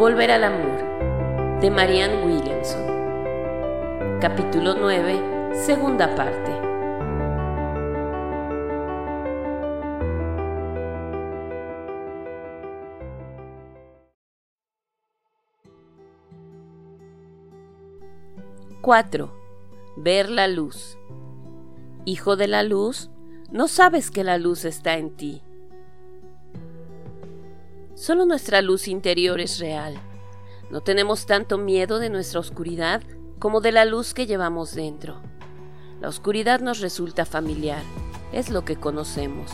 Volver 0.00 0.30
al 0.30 0.44
amor 0.44 1.60
de 1.60 1.70
Marianne 1.70 2.24
Williamson. 2.24 2.86
Capítulo 4.18 4.72
9, 4.74 5.50
segunda 5.62 6.14
parte. 6.14 6.50
Cuatro. 18.80 19.36
Ver 19.98 20.30
la 20.30 20.48
luz. 20.48 20.96
Hijo 22.06 22.36
de 22.36 22.48
la 22.48 22.62
luz, 22.62 23.10
no 23.50 23.68
sabes 23.68 24.10
que 24.10 24.24
la 24.24 24.38
luz 24.38 24.64
está 24.64 24.96
en 24.96 25.14
ti 25.14 25.42
Solo 28.00 28.24
nuestra 28.24 28.62
luz 28.62 28.88
interior 28.88 29.42
es 29.42 29.58
real. 29.58 29.92
No 30.70 30.80
tenemos 30.80 31.26
tanto 31.26 31.58
miedo 31.58 31.98
de 31.98 32.08
nuestra 32.08 32.40
oscuridad 32.40 33.02
como 33.38 33.60
de 33.60 33.72
la 33.72 33.84
luz 33.84 34.14
que 34.14 34.24
llevamos 34.24 34.74
dentro. 34.74 35.20
La 36.00 36.08
oscuridad 36.08 36.60
nos 36.60 36.80
resulta 36.80 37.26
familiar, 37.26 37.82
es 38.32 38.48
lo 38.48 38.64
que 38.64 38.76
conocemos. 38.76 39.50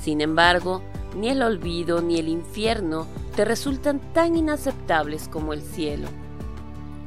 Sin 0.00 0.20
embargo, 0.20 0.82
ni 1.16 1.30
el 1.30 1.42
olvido 1.42 2.00
ni 2.00 2.20
el 2.20 2.28
infierno 2.28 3.08
te 3.34 3.44
resultan 3.44 3.98
tan 4.12 4.36
inaceptables 4.36 5.26
como 5.26 5.52
el 5.52 5.60
cielo. 5.60 6.06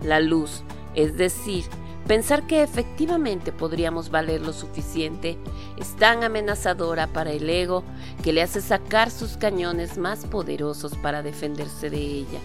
La 0.04 0.20
luz, 0.20 0.64
es 0.96 1.16
decir, 1.16 1.64
Pensar 2.08 2.48
que 2.48 2.64
efectivamente 2.64 3.52
podríamos 3.52 4.10
valer 4.10 4.40
lo 4.40 4.54
suficiente 4.54 5.38
es 5.76 5.94
tan 5.98 6.24
amenazadora 6.24 7.08
para 7.08 7.34
el 7.34 7.50
ego 7.50 7.84
que 8.24 8.32
le 8.32 8.42
hace 8.42 8.62
sacar 8.62 9.12
sus 9.12 9.36
cañones 9.36 9.98
más 9.98 10.26
poderosos 10.26 10.96
para 10.96 11.22
defenderse 11.22 11.90
de 11.90 11.98
ella. 11.98 12.40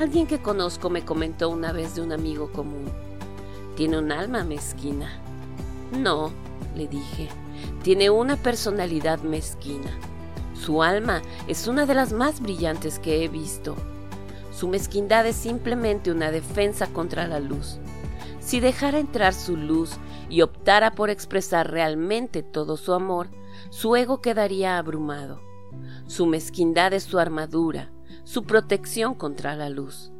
Alguien 0.00 0.26
que 0.26 0.38
conozco 0.40 0.88
me 0.88 1.04
comentó 1.04 1.50
una 1.50 1.72
vez 1.72 1.96
de 1.96 2.00
un 2.00 2.12
amigo 2.12 2.50
común. 2.50 2.86
Tiene 3.76 3.98
un 3.98 4.10
alma 4.10 4.42
mezquina. 4.42 5.20
No, 5.92 6.32
le 6.74 6.88
dije, 6.88 7.28
tiene 7.82 8.08
una 8.08 8.36
personalidad 8.36 9.20
mezquina. 9.20 9.90
Su 10.54 10.82
alma 10.82 11.20
es 11.46 11.68
una 11.68 11.84
de 11.84 11.94
las 11.94 12.14
más 12.14 12.40
brillantes 12.40 12.98
que 13.00 13.22
he 13.22 13.28
visto. 13.28 13.76
Su 14.50 14.66
mezquindad 14.66 15.26
es 15.26 15.36
simplemente 15.36 16.10
una 16.10 16.30
defensa 16.30 16.86
contra 16.86 17.28
la 17.28 17.38
luz 17.38 17.78
si 18.46 18.60
dejara 18.60 19.00
entrar 19.00 19.34
su 19.34 19.56
luz 19.56 19.96
y 20.30 20.42
optara 20.42 20.92
por 20.92 21.10
expresar 21.10 21.68
realmente 21.68 22.44
todo 22.44 22.76
su 22.76 22.94
amor, 22.94 23.28
su 23.70 23.96
ego 23.96 24.20
quedaría 24.20 24.78
abrumado. 24.78 25.40
Su 26.06 26.26
mezquindad 26.26 26.92
es 26.92 27.02
su 27.02 27.18
armadura, 27.18 27.90
su 28.22 28.44
protección 28.44 29.14
contra 29.14 29.56
la 29.56 29.68
luz. 29.68 30.12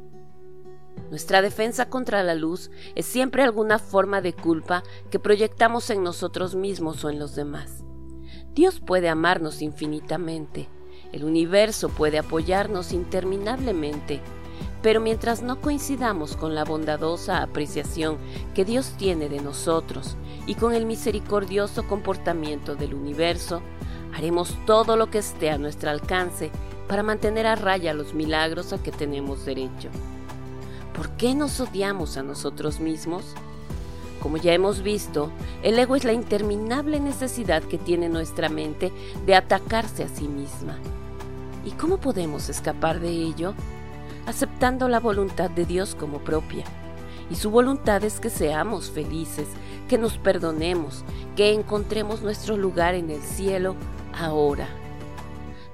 Nuestra 1.09 1.41
defensa 1.41 1.89
contra 1.89 2.21
la 2.21 2.35
luz 2.35 2.69
es 2.95 3.05
siempre 3.05 3.43
alguna 3.43 3.79
forma 3.79 4.19
de 4.19 4.33
culpa 4.33 4.83
que 5.09 5.19
proyectamos 5.19 5.89
en 5.89 6.03
nosotros 6.03 6.53
mismos 6.53 7.05
o 7.05 7.09
en 7.09 7.19
los 7.19 7.33
demás. 7.33 7.85
Dios 8.53 8.81
puede 8.81 9.07
amarnos 9.07 9.61
infinitamente, 9.61 10.67
el 11.13 11.23
universo 11.23 11.87
puede 11.87 12.19
apoyarnos 12.19 12.91
interminablemente, 12.91 14.19
pero 14.81 15.01
mientras 15.01 15.41
no 15.41 15.59
coincidamos 15.59 16.35
con 16.35 16.55
la 16.55 16.63
bondadosa 16.63 17.41
apreciación 17.41 18.17
que 18.53 18.65
Dios 18.65 18.93
tiene 18.97 19.29
de 19.29 19.41
nosotros 19.41 20.15
y 20.45 20.55
con 20.55 20.73
el 20.73 20.85
misericordioso 20.85 21.87
comportamiento 21.87 22.75
del 22.75 22.93
universo, 22.93 23.61
haremos 24.13 24.55
todo 24.65 24.95
lo 24.95 25.09
que 25.09 25.17
esté 25.19 25.49
a 25.49 25.57
nuestro 25.57 25.89
alcance 25.89 26.51
para 26.87 27.03
mantener 27.03 27.47
a 27.47 27.55
raya 27.55 27.93
los 27.93 28.13
milagros 28.13 28.73
a 28.73 28.81
que 28.81 28.91
tenemos 28.91 29.45
derecho. 29.45 29.89
¿Por 30.95 31.09
qué 31.11 31.35
nos 31.35 31.59
odiamos 31.59 32.17
a 32.17 32.23
nosotros 32.23 32.79
mismos? 32.79 33.35
Como 34.21 34.37
ya 34.37 34.53
hemos 34.53 34.81
visto, 34.81 35.31
el 35.61 35.77
ego 35.77 35.95
es 35.95 36.03
la 36.03 36.13
interminable 36.13 36.99
necesidad 36.99 37.61
que 37.61 37.77
tiene 37.77 38.09
nuestra 38.09 38.49
mente 38.49 38.91
de 39.25 39.35
atacarse 39.35 40.03
a 40.03 40.07
sí 40.07 40.27
misma. 40.27 40.77
¿Y 41.65 41.71
cómo 41.71 41.97
podemos 41.97 42.49
escapar 42.49 42.99
de 42.99 43.09
ello? 43.09 43.53
Aceptando 44.27 44.89
la 44.89 44.99
voluntad 44.99 45.49
de 45.49 45.65
Dios 45.65 45.95
como 45.95 46.19
propia. 46.19 46.65
Y 47.31 47.35
su 47.35 47.49
voluntad 47.49 48.03
es 48.03 48.19
que 48.19 48.29
seamos 48.29 48.91
felices, 48.91 49.47
que 49.87 49.97
nos 49.97 50.17
perdonemos, 50.17 51.03
que 51.35 51.53
encontremos 51.53 52.21
nuestro 52.21 52.57
lugar 52.57 52.93
en 52.93 53.09
el 53.09 53.21
cielo 53.21 53.75
ahora. 54.13 54.67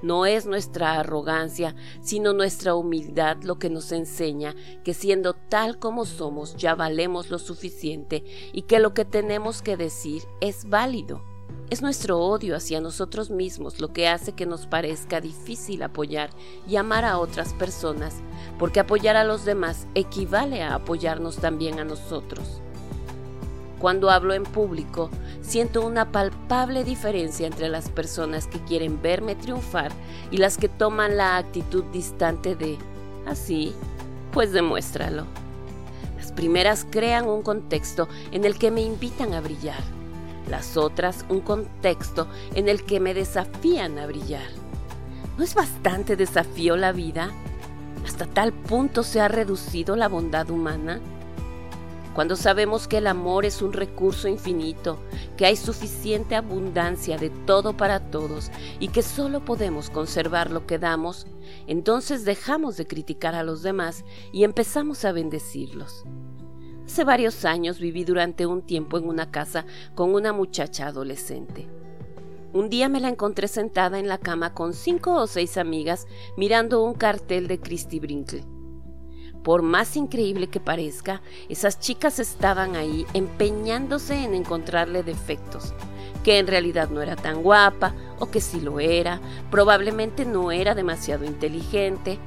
No 0.02 0.26
es 0.26 0.46
nuestra 0.46 1.00
arrogancia, 1.00 1.74
sino 2.00 2.32
nuestra 2.32 2.74
humildad 2.74 3.38
lo 3.42 3.58
que 3.58 3.70
nos 3.70 3.90
enseña 3.90 4.54
que 4.84 4.94
siendo 4.94 5.32
tal 5.32 5.78
como 5.78 6.04
somos 6.04 6.56
ya 6.56 6.74
valemos 6.74 7.30
lo 7.30 7.38
suficiente 7.38 8.22
y 8.52 8.62
que 8.62 8.80
lo 8.80 8.94
que 8.94 9.04
tenemos 9.04 9.62
que 9.62 9.76
decir 9.76 10.22
es 10.40 10.68
válido. 10.68 11.33
Es 11.70 11.80
nuestro 11.80 12.20
odio 12.20 12.56
hacia 12.56 12.80
nosotros 12.80 13.30
mismos 13.30 13.80
lo 13.80 13.92
que 13.92 14.06
hace 14.06 14.32
que 14.32 14.44
nos 14.46 14.66
parezca 14.66 15.20
difícil 15.20 15.82
apoyar 15.82 16.30
y 16.68 16.76
amar 16.76 17.04
a 17.04 17.18
otras 17.18 17.54
personas, 17.54 18.16
porque 18.58 18.80
apoyar 18.80 19.16
a 19.16 19.24
los 19.24 19.44
demás 19.44 19.86
equivale 19.94 20.62
a 20.62 20.74
apoyarnos 20.74 21.36
también 21.38 21.80
a 21.80 21.84
nosotros. 21.84 22.60
Cuando 23.80 24.10
hablo 24.10 24.34
en 24.34 24.44
público, 24.44 25.10
siento 25.40 25.84
una 25.84 26.12
palpable 26.12 26.84
diferencia 26.84 27.46
entre 27.46 27.68
las 27.68 27.88
personas 27.88 28.46
que 28.46 28.60
quieren 28.60 29.00
verme 29.00 29.34
triunfar 29.34 29.90
y 30.30 30.36
las 30.36 30.58
que 30.58 30.68
toman 30.68 31.16
la 31.16 31.38
actitud 31.38 31.84
distante 31.92 32.54
de, 32.54 32.78
así, 33.26 33.74
pues 34.32 34.52
demuéstralo. 34.52 35.24
Las 36.16 36.30
primeras 36.30 36.86
crean 36.90 37.26
un 37.26 37.42
contexto 37.42 38.06
en 38.32 38.44
el 38.44 38.58
que 38.58 38.70
me 38.70 38.82
invitan 38.82 39.32
a 39.32 39.40
brillar 39.40 39.82
las 40.48 40.76
otras 40.76 41.24
un 41.28 41.40
contexto 41.40 42.28
en 42.54 42.68
el 42.68 42.84
que 42.84 43.00
me 43.00 43.14
desafían 43.14 43.98
a 43.98 44.06
brillar. 44.06 44.48
¿No 45.36 45.44
es 45.44 45.54
bastante 45.54 46.16
desafío 46.16 46.76
la 46.76 46.92
vida? 46.92 47.30
¿Hasta 48.04 48.26
tal 48.26 48.52
punto 48.52 49.02
se 49.02 49.20
ha 49.20 49.28
reducido 49.28 49.96
la 49.96 50.08
bondad 50.08 50.50
humana? 50.50 51.00
Cuando 52.14 52.36
sabemos 52.36 52.86
que 52.86 52.98
el 52.98 53.08
amor 53.08 53.44
es 53.44 53.60
un 53.60 53.72
recurso 53.72 54.28
infinito, 54.28 55.00
que 55.36 55.46
hay 55.46 55.56
suficiente 55.56 56.36
abundancia 56.36 57.18
de 57.18 57.30
todo 57.30 57.76
para 57.76 57.98
todos 57.98 58.52
y 58.78 58.88
que 58.88 59.02
solo 59.02 59.44
podemos 59.44 59.90
conservar 59.90 60.52
lo 60.52 60.64
que 60.64 60.78
damos, 60.78 61.26
entonces 61.66 62.24
dejamos 62.24 62.76
de 62.76 62.86
criticar 62.86 63.34
a 63.34 63.42
los 63.42 63.62
demás 63.62 64.04
y 64.32 64.44
empezamos 64.44 65.04
a 65.04 65.10
bendecirlos. 65.10 66.04
Hace 66.86 67.04
varios 67.04 67.44
años 67.44 67.80
viví 67.80 68.04
durante 68.04 68.46
un 68.46 68.62
tiempo 68.62 68.98
en 68.98 69.08
una 69.08 69.30
casa 69.30 69.64
con 69.94 70.14
una 70.14 70.32
muchacha 70.32 70.86
adolescente. 70.86 71.66
Un 72.52 72.68
día 72.68 72.88
me 72.88 73.00
la 73.00 73.08
encontré 73.08 73.48
sentada 73.48 73.98
en 73.98 74.06
la 74.06 74.18
cama 74.18 74.54
con 74.54 74.74
cinco 74.74 75.14
o 75.14 75.26
seis 75.26 75.56
amigas 75.56 76.06
mirando 76.36 76.84
un 76.84 76.94
cartel 76.94 77.48
de 77.48 77.58
Christy 77.58 77.98
Brinkley. 77.98 78.44
Por 79.42 79.62
más 79.62 79.96
increíble 79.96 80.46
que 80.46 80.60
parezca, 80.60 81.20
esas 81.48 81.80
chicas 81.80 82.18
estaban 82.18 82.76
ahí 82.76 83.06
empeñándose 83.12 84.22
en 84.22 84.34
encontrarle 84.34 85.02
defectos, 85.02 85.74
que 86.22 86.38
en 86.38 86.46
realidad 86.46 86.90
no 86.90 87.02
era 87.02 87.16
tan 87.16 87.42
guapa 87.42 87.94
o 88.20 88.26
que 88.30 88.40
si 88.40 88.60
lo 88.60 88.78
era, 88.78 89.20
probablemente 89.50 90.24
no 90.24 90.52
era 90.52 90.74
demasiado 90.74 91.24
inteligente. 91.24 92.18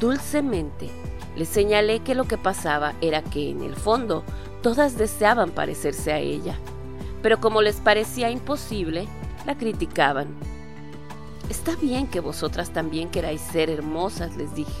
Dulcemente 0.00 0.90
le 1.36 1.44
señalé 1.44 2.00
que 2.00 2.14
lo 2.14 2.24
que 2.24 2.38
pasaba 2.38 2.94
era 3.00 3.22
que 3.22 3.50
en 3.50 3.62
el 3.62 3.76
fondo 3.76 4.24
todas 4.62 4.96
deseaban 4.96 5.50
parecerse 5.50 6.12
a 6.12 6.18
ella, 6.18 6.58
pero 7.22 7.40
como 7.40 7.62
les 7.62 7.76
parecía 7.76 8.30
imposible, 8.30 9.06
la 9.44 9.56
criticaban. 9.56 10.28
Está 11.50 11.76
bien 11.76 12.08
que 12.08 12.20
vosotras 12.20 12.70
también 12.70 13.10
queráis 13.10 13.40
ser 13.40 13.70
hermosas, 13.70 14.36
les 14.36 14.54
dije. 14.54 14.72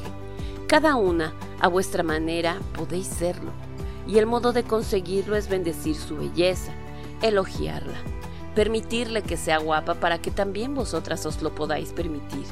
Cada 0.66 0.96
una, 0.96 1.32
a 1.60 1.68
vuestra 1.68 2.02
manera, 2.02 2.56
podéis 2.74 3.06
serlo. 3.06 3.52
y 4.08 4.18
el 4.18 4.26
modo 4.26 4.52
de 4.52 4.62
conseguirlo 4.62 5.34
es 5.34 5.48
bendecir 5.48 5.96
su 5.96 6.16
belleza, 6.16 6.70
elogiarla, 7.22 7.98
permitirle 8.54 9.22
que 9.22 9.36
sea 9.36 9.58
guapa 9.58 9.94
para 9.94 10.18
que 10.18 10.30
también 10.30 10.76
vosotras 10.76 11.26
os 11.26 11.42
lo 11.42 11.52
podáis 11.56 11.92
permitir. 11.92 12.44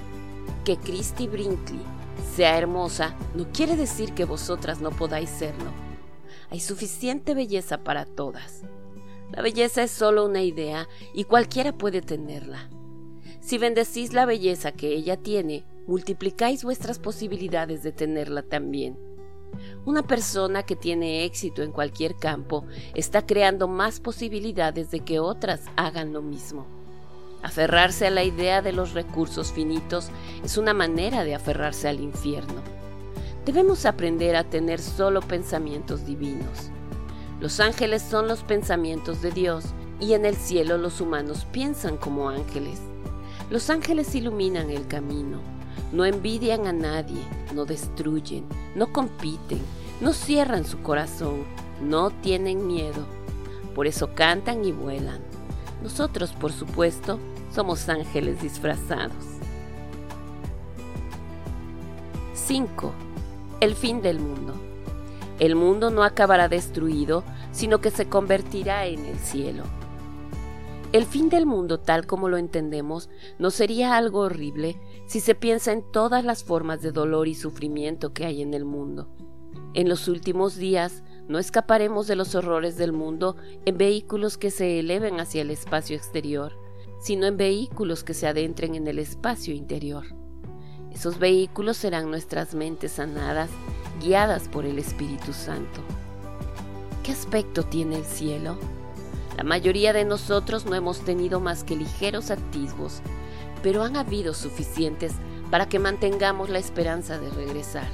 Que 0.65 0.77
Christy 0.77 1.29
Brinkley 1.29 1.81
sea 2.35 2.59
hermosa 2.59 3.17
no 3.35 3.47
quiere 3.53 3.77
decir 3.77 4.13
que 4.15 4.25
vosotras 4.25 4.81
no 4.81 4.91
podáis 4.91 5.31
serlo. 5.31 5.71
Hay 6.51 6.61
suficiente 6.61 7.35
belleza 7.35 7.79
para 7.79 8.05
todas. 8.05 8.63
La 9.31 9.43
belleza 9.43 9.83
es 9.83 9.91
solo 9.91 10.25
una 10.25 10.43
idea 10.43 10.89
y 11.13 11.25
cualquiera 11.25 11.73
puede 11.73 12.01
tenerla. 12.01 12.69
Si 13.41 13.59
bendecís 13.59 14.13
la 14.13 14.27
belleza 14.27 14.73
que 14.73 14.89
ella 14.89 15.17
tiene, 15.17 15.65
multiplicáis 15.87 16.65
vuestras 16.65 16.99
posibilidades 16.99 17.83
de 17.83 17.93
tenerla 17.93 18.43
también. 18.43 18.99
Una 19.85 20.03
persona 20.03 20.63
que 20.63 20.77
tiene 20.77 21.25
éxito 21.25 21.63
en 21.63 21.73
cualquier 21.73 22.17
campo 22.17 22.65
está 22.95 23.27
creando 23.27 23.69
más 23.69 24.01
posibilidades 24.01 24.91
de 24.91 25.01
que 25.01 25.21
otras 25.21 25.63
hagan 25.77 26.13
lo 26.13 26.23
mismo. 26.23 26.67
Aferrarse 27.45 28.07
a 28.07 28.11
la 28.11 28.25
idea 28.25 28.63
de 28.63 28.73
los 28.73 28.95
recursos 28.95 29.53
finitos 29.53 30.09
es 30.43 30.57
una 30.57 30.73
manera 30.73 31.25
de 31.25 31.35
aferrarse 31.35 31.87
al 31.89 32.01
infierno. 32.01 32.63
Debemos 33.45 33.85
aprender 33.85 34.35
a 34.35 34.45
tener 34.45 34.81
solo 34.81 35.21
pensamientos 35.21 36.07
divinos. 36.07 36.71
Los 37.41 37.61
ángeles 37.61 38.01
son 38.01 38.29
los 38.29 38.43
pensamientos 38.43 39.21
de 39.21 39.31
Dios 39.31 39.67
y 40.01 40.15
en 40.15 40.25
el 40.25 40.37
cielo 40.37 40.79
los 40.79 41.03
humanos 41.03 41.47
piensan 41.53 41.99
como 41.99 42.31
ángeles. 42.31 42.81
Los 43.51 43.69
ángeles 43.69 44.15
iluminan 44.15 44.71
el 44.71 44.87
camino, 44.87 45.41
no 45.93 46.07
envidian 46.07 46.67
a 46.67 46.73
nadie, 46.73 47.21
no 47.55 47.67
destruyen, 47.67 48.47
no 48.75 48.91
compiten, 48.91 49.61
no 50.01 50.15
cierran 50.15 50.65
su 50.65 50.81
corazón, 50.81 51.45
no 51.83 52.11
tienen 52.11 52.67
miedo. 52.67 53.05
Por 53.75 53.87
eso 53.87 54.15
cantan 54.15 54.65
y 54.65 54.73
vuelan. 54.73 55.21
Nosotros, 55.83 56.33
por 56.33 56.51
supuesto, 56.51 57.19
somos 57.55 57.89
ángeles 57.89 58.43
disfrazados. 58.43 59.25
5. 62.35 62.93
El 63.61 63.75
fin 63.75 64.03
del 64.03 64.19
mundo. 64.19 64.55
El 65.39 65.55
mundo 65.55 65.91
no 65.91 66.03
acabará 66.03 66.49
destruido, 66.49 67.25
sino 67.53 67.81
que 67.81 67.91
se 67.91 68.09
convertirá 68.09 68.87
en 68.87 69.05
el 69.07 69.19
cielo. 69.19 69.63
El 70.93 71.07
fin 71.07 71.29
del 71.29 71.47
mundo 71.47 71.79
tal 71.79 72.07
como 72.07 72.29
lo 72.29 72.37
entendemos 72.37 73.09
no 73.39 73.51
sería 73.51 73.97
algo 73.97 74.21
horrible 74.21 74.81
si 75.07 75.21
se 75.21 75.35
piensa 75.35 75.73
en 75.73 75.83
todas 75.91 76.25
las 76.25 76.45
formas 76.45 76.83
de 76.83 76.93
dolor 76.93 77.29
y 77.29 77.35
sufrimiento 77.35 78.13
que 78.13 78.27
hay 78.27 78.43
en 78.43 78.55
el 78.55 78.65
mundo. 78.65 79.09
En 79.75 79.89
los 79.89 80.07
últimos 80.07 80.57
días 80.57 81.03
no 81.29 81.39
escaparemos 81.39 82.07
de 82.07 82.17
los 82.17 82.35
horrores 82.35 82.77
del 82.77 82.93
mundo 82.93 83.37
en 83.65 83.77
vehículos 83.77 84.39
que 84.39 84.51
se 84.51 84.79
eleven 84.79 85.19
hacia 85.19 85.43
el 85.43 85.51
espacio 85.51 85.97
exterior, 85.97 86.64
sino 87.05 87.27
en 87.27 87.37
vehículos 87.37 88.03
que 88.03 88.15
se 88.15 88.27
adentren 88.27 88.75
en 88.75 88.89
el 88.89 88.99
espacio 88.99 89.53
interior. 89.53 90.07
Esos 90.91 91.19
vehículos 91.19 91.77
serán 91.77 92.09
nuestras 92.11 92.55
mentes 92.55 92.93
sanadas, 92.93 93.51
guiadas 94.01 94.49
por 94.49 94.65
el 94.65 94.79
Espíritu 94.79 95.35
Santo. 95.35 95.83
¿Qué 97.03 97.13
aspecto 97.13 97.63
tiene 97.63 97.97
el 97.97 98.07
cielo? 98.07 98.57
La 99.37 99.45
mayoría 99.45 99.93
de 99.93 100.07
nosotros 100.07 100.65
no 100.65 100.75
hemos 100.75 101.01
tenido 101.01 101.41
más 101.41 101.63
que 101.63 101.77
ligeros 101.77 102.31
atisbos, 102.31 103.03
pero 103.63 103.83
han 103.83 103.99
habido 103.99 104.33
suficientes 104.33 105.13
para 105.51 105.69
que 105.69 105.79
mantengamos 105.79 106.49
la 106.49 106.59
esperanza 106.59 107.19
de 107.19 107.29
regresar. 107.29 107.89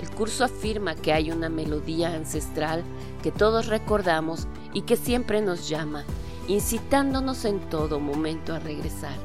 El 0.00 0.08
curso 0.10 0.44
afirma 0.44 0.94
que 0.94 1.12
hay 1.12 1.32
una 1.32 1.48
melodía 1.48 2.14
ancestral 2.14 2.84
que 3.24 3.32
todos 3.32 3.66
recordamos 3.66 4.46
y 4.72 4.82
que 4.82 4.94
siempre 4.94 5.42
nos 5.42 5.68
llama, 5.68 6.04
incitándonos 6.48 7.44
en 7.44 7.60
todo 7.70 8.00
momento 8.00 8.54
a 8.54 8.58
regresar. 8.58 9.16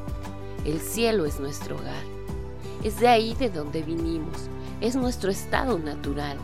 El 0.66 0.80
cielo 0.80 1.25
es 1.25 1.39
nuestro 1.39 1.77
hogar. 1.77 2.04
Es 2.83 3.00
de 3.00 3.07
ahí 3.07 3.33
de 3.36 3.50
donde 3.50 3.81
vinimos, 3.81 4.50
es 4.81 4.95
nuestro 4.95 5.31
estado 5.31 5.80
natural. 5.80 6.38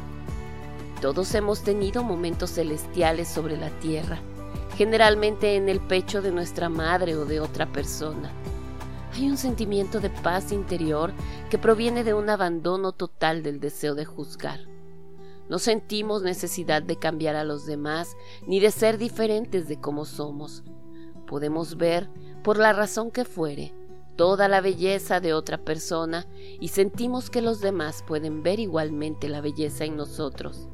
Todos 1.01 1.33
hemos 1.35 1.61
tenido 1.61 2.03
momentos 2.03 2.51
celestiales 2.51 3.27
sobre 3.27 3.57
la 3.57 3.69
tierra 3.79 4.19
generalmente 4.77 5.55
en 5.55 5.69
el 5.69 5.79
pecho 5.79 6.21
de 6.21 6.31
nuestra 6.31 6.69
madre 6.69 7.15
o 7.15 7.25
de 7.25 7.39
otra 7.39 7.65
persona. 7.65 8.31
Hay 9.13 9.29
un 9.29 9.37
sentimiento 9.37 10.01
de 10.01 10.09
paz 10.09 10.51
interior 10.51 11.13
que 11.49 11.57
proviene 11.57 12.03
de 12.03 12.13
un 12.13 12.29
abandono 12.29 12.91
total 12.91 13.43
del 13.43 13.59
deseo 13.61 13.95
de 13.95 14.03
juzgar. 14.03 14.74
No 15.49 15.59
sentimos 15.59 16.23
necesidad 16.23 16.81
de 16.81 16.97
cambiar 16.97 17.35
a 17.35 17.43
los 17.43 17.65
demás 17.65 18.15
ni 18.47 18.59
de 18.59 18.71
ser 18.71 18.97
diferentes 18.97 19.67
de 19.67 19.79
como 19.79 20.05
somos. 20.05 20.63
Podemos 21.27 21.77
ver, 21.77 22.09
por 22.43 22.57
la 22.57 22.73
razón 22.73 23.11
que 23.11 23.25
fuere, 23.25 23.73
toda 24.15 24.47
la 24.47 24.61
belleza 24.61 25.19
de 25.19 25.33
otra 25.33 25.57
persona 25.57 26.25
y 26.59 26.69
sentimos 26.69 27.29
que 27.29 27.41
los 27.41 27.61
demás 27.61 28.03
pueden 28.07 28.43
ver 28.43 28.59
igualmente 28.59 29.29
la 29.29 29.41
belleza 29.41 29.85
en 29.85 29.97
nosotros. 29.97 30.69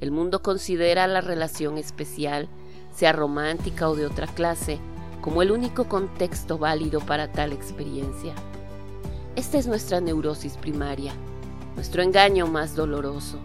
El 0.00 0.10
mundo 0.10 0.42
considera 0.42 1.06
la 1.06 1.20
relación 1.20 1.78
especial 1.78 2.48
sea 2.94 3.12
romántica 3.12 3.88
o 3.88 3.96
de 3.96 4.06
otra 4.06 4.26
clase, 4.26 4.78
como 5.20 5.42
el 5.42 5.50
único 5.50 5.88
contexto 5.88 6.58
válido 6.58 7.00
para 7.00 7.32
tal 7.32 7.52
experiencia. 7.52 8.34
Esta 9.34 9.58
es 9.58 9.66
nuestra 9.66 10.00
neurosis 10.00 10.56
primaria, 10.56 11.14
nuestro 11.74 12.02
engaño 12.02 12.46
más 12.46 12.76
doloroso. 12.76 13.38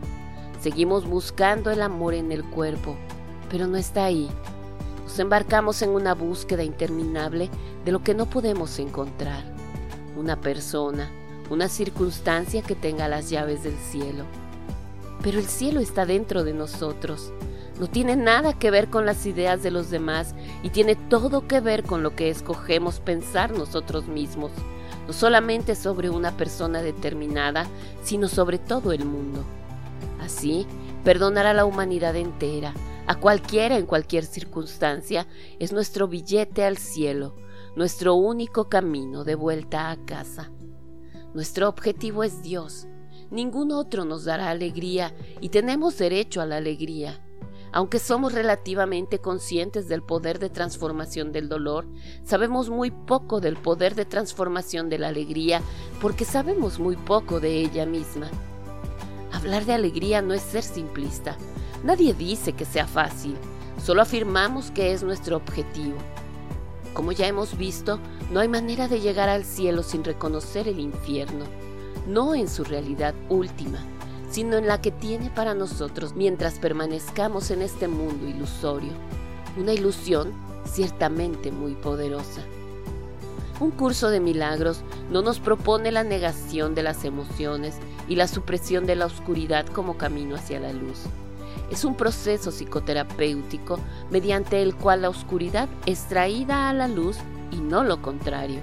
Seguimos 0.60 1.06
buscando 1.06 1.72
el 1.72 1.82
amor 1.82 2.14
en 2.14 2.32
el 2.32 2.44
cuerpo, 2.44 2.96
pero 3.50 3.68
no 3.68 3.78
está 3.78 4.06
ahí. 4.06 4.30
Nos 5.04 5.20
embarcamos 5.20 5.82
en 5.82 5.92
una 5.92 6.14
búsqueda 6.14 6.64
interminable 6.64 7.50
de 7.86 7.92
lo 7.92 8.04
que 8.04 8.14
no 8.14 8.26
podemos 8.26 8.80
encontrar. 8.80 9.44
Una 10.18 10.42
persona, 10.42 11.10
una 11.50 11.70
circunstancia 11.70 12.62
que 12.62 12.76
tenga 12.76 13.08
las 13.08 13.30
llaves 13.30 13.64
del 13.64 13.78
cielo. 13.78 14.26
Pero 15.22 15.40
el 15.40 15.46
cielo 15.46 15.80
está 15.80 16.06
dentro 16.06 16.44
de 16.44 16.54
nosotros 16.54 17.32
no 17.80 17.88
tiene 17.88 18.16
nada 18.16 18.54
que 18.54 18.72
ver 18.72 18.88
con 18.90 19.06
las 19.06 19.26
ideas 19.26 19.62
de 19.62 19.72
los 19.72 19.90
demás 19.90 20.34
y 20.64 20.70
tiene 20.70 20.96
todo 20.96 21.48
que 21.48 21.60
ver 21.60 21.84
con 21.84 22.02
lo 22.02 22.16
que 22.16 22.30
escogemos 22.30 23.00
pensar 23.00 23.52
nosotros 23.52 24.08
mismos, 24.08 24.52
no 25.06 25.14
solamente 25.14 25.76
sobre 25.76 26.10
una 26.10 26.36
persona 26.36 26.82
determinada, 26.82 27.68
sino 28.04 28.28
sobre 28.28 28.58
todo 28.58 28.92
el 28.94 29.06
mundo. 29.06 29.44
Así, 30.20 30.66
perdonar 31.04 31.46
a 31.46 31.54
la 31.54 31.66
humanidad 31.66 32.16
entera, 32.16 32.74
a 33.08 33.16
cualquiera 33.16 33.78
en 33.78 33.86
cualquier 33.86 34.26
circunstancia, 34.26 35.28
es 35.60 35.72
nuestro 35.72 36.08
billete 36.08 36.66
al 36.66 36.78
cielo, 36.78 37.36
nuestro 37.76 38.16
único 38.16 38.68
camino 38.70 39.24
de 39.24 39.36
vuelta 39.36 39.92
a 39.92 39.98
casa. 40.06 40.52
Nuestro 41.34 41.70
objetivo 41.70 42.24
es 42.24 42.42
Dios. 42.42 42.88
Ningún 43.30 43.72
otro 43.72 44.06
nos 44.06 44.26
dará 44.26 44.50
alegría 44.50 45.14
y 45.40 45.50
tenemos 45.50 45.98
derecho 45.98 46.42
a 46.42 46.46
la 46.46 46.58
alegría. 46.58 47.22
Aunque 47.72 48.00
somos 48.00 48.34
relativamente 48.34 49.20
conscientes 49.20 49.88
del 49.88 50.02
poder 50.02 50.40
de 50.40 50.50
transformación 50.50 51.32
del 51.32 51.50
dolor, 51.50 51.86
sabemos 52.24 52.70
muy 52.70 52.92
poco 52.92 53.40
del 53.40 53.58
poder 53.58 53.94
de 53.96 54.06
transformación 54.06 54.90
de 54.90 55.00
la 55.00 55.10
alegría 55.10 55.62
porque 56.02 56.26
sabemos 56.26 56.80
muy 56.80 56.96
poco 56.96 57.40
de 57.40 57.60
ella 57.60 57.86
misma. 57.86 58.32
Hablar 59.32 59.66
de 59.66 59.74
alegría 59.74 60.22
no 60.22 60.34
es 60.34 60.42
ser 60.42 60.64
simplista. 60.64 61.38
Nadie 61.84 62.14
dice 62.14 62.54
que 62.54 62.66
sea 62.66 62.88
fácil, 62.88 63.36
solo 63.84 64.02
afirmamos 64.02 64.72
que 64.72 64.94
es 64.94 65.04
nuestro 65.04 65.38
objetivo. 65.38 65.98
Como 66.94 67.12
ya 67.12 67.28
hemos 67.28 67.58
visto, 67.58 68.00
no 68.32 68.40
hay 68.40 68.48
manera 68.48 68.88
de 68.88 69.00
llegar 69.00 69.30
al 69.30 69.46
cielo 69.46 69.84
sin 69.84 70.04
reconocer 70.04 70.68
el 70.68 70.80
infierno, 70.80 71.46
no 72.08 72.34
en 72.34 72.48
su 72.48 72.64
realidad 72.64 73.14
última 73.30 73.80
sino 74.30 74.58
en 74.58 74.68
la 74.68 74.82
que 74.82 74.92
tiene 74.92 75.30
para 75.30 75.54
nosotros 75.54 76.16
mientras 76.16 76.60
permanezcamos 76.60 77.52
en 77.52 77.62
este 77.62 77.88
mundo 77.88 78.28
ilusorio, 78.28 78.92
una 79.58 79.74
ilusión 79.74 80.34
ciertamente 80.66 81.52
muy 81.52 81.76
poderosa. 81.76 82.42
Un 83.60 83.72
curso 83.72 84.10
de 84.10 84.20
milagros 84.20 84.82
no 85.10 85.22
nos 85.22 85.40
propone 85.40 85.92
la 85.92 86.04
negación 86.04 86.76
de 86.76 86.84
las 86.84 87.06
emociones 87.06 87.78
y 88.08 88.16
la 88.16 88.28
supresión 88.28 88.86
de 88.86 88.96
la 88.96 89.06
oscuridad 89.06 89.66
como 89.68 89.98
camino 89.98 90.36
hacia 90.36 90.60
la 90.60 90.74
luz. 90.74 91.04
Es 91.72 91.84
un 91.84 91.96
proceso 91.96 92.52
psicoterapéutico 92.52 93.80
mediante 94.10 94.62
el 94.62 94.76
cual 94.76 95.02
la 95.02 95.10
oscuridad 95.10 95.68
es 95.86 96.08
traída 96.08 96.70
a 96.70 96.74
la 96.74 96.88
luz 96.88 97.18
y 97.52 97.58
no 97.58 97.84
lo 97.84 98.02
contrario. 98.02 98.62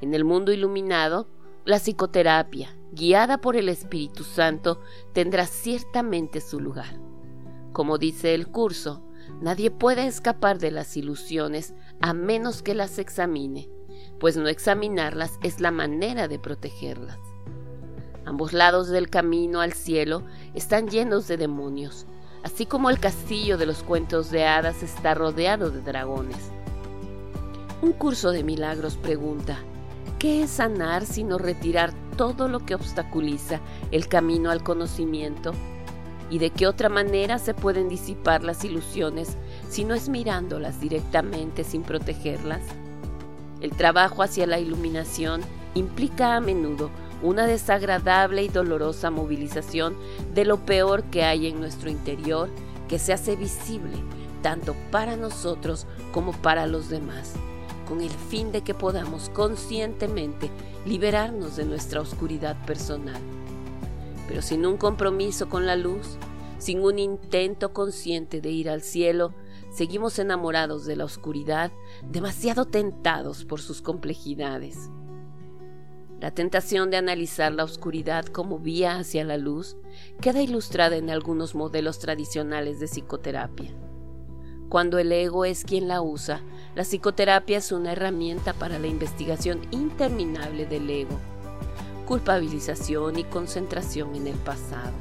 En 0.00 0.14
el 0.14 0.24
mundo 0.24 0.52
iluminado, 0.52 1.28
la 1.64 1.78
psicoterapia, 1.78 2.76
guiada 2.92 3.40
por 3.40 3.56
el 3.56 3.68
Espíritu 3.68 4.24
Santo, 4.24 4.80
tendrá 5.12 5.46
ciertamente 5.46 6.40
su 6.40 6.60
lugar. 6.60 7.00
Como 7.72 7.98
dice 7.98 8.34
el 8.34 8.48
curso, 8.48 9.02
nadie 9.40 9.70
puede 9.70 10.06
escapar 10.06 10.58
de 10.58 10.70
las 10.70 10.96
ilusiones 10.96 11.74
a 12.00 12.12
menos 12.12 12.62
que 12.62 12.74
las 12.74 12.98
examine, 12.98 13.68
pues 14.20 14.36
no 14.36 14.48
examinarlas 14.48 15.38
es 15.42 15.60
la 15.60 15.70
manera 15.70 16.28
de 16.28 16.38
protegerlas. 16.38 17.18
Ambos 18.28 18.52
lados 18.52 18.88
del 18.88 19.08
camino 19.08 19.62
al 19.62 19.72
cielo 19.72 20.22
están 20.52 20.88
llenos 20.88 21.28
de 21.28 21.38
demonios. 21.38 22.04
así 22.44 22.66
como 22.66 22.90
el 22.90 23.00
castillo 23.00 23.56
de 23.56 23.64
los 23.64 23.82
cuentos 23.82 24.30
de 24.30 24.44
hadas 24.44 24.82
está 24.82 25.14
rodeado 25.14 25.70
de 25.70 25.80
dragones. 25.80 26.50
Un 27.80 27.92
curso 27.92 28.30
de 28.30 28.44
milagros 28.44 28.98
pregunta, 28.98 29.56
¿qué 30.18 30.42
es 30.42 30.50
sanar 30.50 31.06
sino 31.06 31.38
retirar 31.38 31.94
todo 32.18 32.48
lo 32.48 32.60
que 32.66 32.74
obstaculiza 32.74 33.60
el 33.92 34.08
camino 34.08 34.50
al 34.50 34.62
conocimiento? 34.62 35.52
¿Y 36.28 36.38
de 36.38 36.50
qué 36.50 36.66
otra 36.66 36.90
manera 36.90 37.38
se 37.38 37.54
pueden 37.54 37.88
disipar 37.88 38.44
las 38.44 38.62
ilusiones 38.62 39.38
si 39.70 39.84
no 39.84 39.94
es 39.94 40.10
mirándolas 40.10 40.82
directamente 40.82 41.64
sin 41.64 41.82
protegerlas? 41.82 42.60
El 43.62 43.70
trabajo 43.70 44.22
hacia 44.22 44.46
la 44.46 44.58
iluminación 44.58 45.40
implica 45.74 46.36
a 46.36 46.40
menudo 46.40 46.90
una 47.22 47.46
desagradable 47.46 48.42
y 48.44 48.48
dolorosa 48.48 49.10
movilización 49.10 49.96
de 50.34 50.44
lo 50.44 50.64
peor 50.64 51.04
que 51.04 51.24
hay 51.24 51.46
en 51.46 51.60
nuestro 51.60 51.90
interior 51.90 52.48
que 52.88 52.98
se 52.98 53.12
hace 53.12 53.36
visible 53.36 53.96
tanto 54.42 54.74
para 54.90 55.16
nosotros 55.16 55.86
como 56.12 56.32
para 56.32 56.66
los 56.66 56.88
demás, 56.88 57.34
con 57.86 58.00
el 58.00 58.10
fin 58.10 58.52
de 58.52 58.62
que 58.62 58.74
podamos 58.74 59.30
conscientemente 59.30 60.50
liberarnos 60.86 61.56
de 61.56 61.64
nuestra 61.64 62.00
oscuridad 62.00 62.56
personal. 62.64 63.20
Pero 64.26 64.42
sin 64.42 64.66
un 64.66 64.76
compromiso 64.76 65.48
con 65.48 65.66
la 65.66 65.76
luz, 65.76 66.18
sin 66.58 66.80
un 66.80 66.98
intento 66.98 67.72
consciente 67.72 68.40
de 68.40 68.50
ir 68.50 68.68
al 68.68 68.82
cielo, 68.82 69.32
seguimos 69.70 70.18
enamorados 70.18 70.86
de 70.86 70.96
la 70.96 71.04
oscuridad, 71.04 71.72
demasiado 72.02 72.66
tentados 72.66 73.44
por 73.44 73.60
sus 73.60 73.80
complejidades. 73.80 74.90
La 76.20 76.32
tentación 76.32 76.90
de 76.90 76.96
analizar 76.96 77.52
la 77.52 77.62
oscuridad 77.62 78.24
como 78.24 78.58
vía 78.58 78.98
hacia 78.98 79.22
la 79.22 79.36
luz 79.36 79.76
queda 80.20 80.42
ilustrada 80.42 80.96
en 80.96 81.10
algunos 81.10 81.54
modelos 81.54 82.00
tradicionales 82.00 82.80
de 82.80 82.88
psicoterapia. 82.88 83.70
Cuando 84.68 84.98
el 84.98 85.12
ego 85.12 85.44
es 85.44 85.62
quien 85.62 85.86
la 85.86 86.02
usa, 86.02 86.42
la 86.74 86.82
psicoterapia 86.82 87.58
es 87.58 87.70
una 87.70 87.92
herramienta 87.92 88.52
para 88.52 88.80
la 88.80 88.88
investigación 88.88 89.60
interminable 89.70 90.66
del 90.66 90.90
ego, 90.90 91.20
culpabilización 92.04 93.20
y 93.20 93.24
concentración 93.24 94.16
en 94.16 94.26
el 94.26 94.36
pasado. 94.36 94.92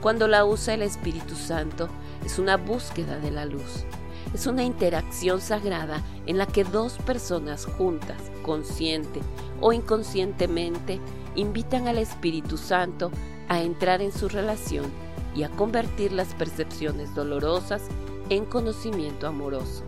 Cuando 0.00 0.28
la 0.28 0.44
usa 0.44 0.74
el 0.74 0.82
Espíritu 0.82 1.34
Santo, 1.34 1.88
es 2.24 2.38
una 2.38 2.56
búsqueda 2.56 3.18
de 3.18 3.32
la 3.32 3.46
luz, 3.46 3.84
es 4.32 4.46
una 4.46 4.64
interacción 4.64 5.40
sagrada 5.40 6.02
en 6.26 6.38
la 6.38 6.46
que 6.46 6.64
dos 6.64 6.94
personas 6.98 7.66
juntas, 7.66 8.16
consciente 8.42 9.20
o 9.60 9.72
inconscientemente, 9.72 11.00
invitan 11.34 11.88
al 11.88 11.98
Espíritu 11.98 12.56
Santo 12.56 13.10
a 13.48 13.60
entrar 13.60 14.00
en 14.00 14.12
su 14.12 14.28
relación 14.28 14.86
y 15.34 15.42
a 15.42 15.50
convertir 15.50 16.12
las 16.12 16.34
percepciones 16.34 17.14
dolorosas 17.14 17.82
en 18.30 18.44
conocimiento 18.44 19.26
amoroso. 19.26 19.84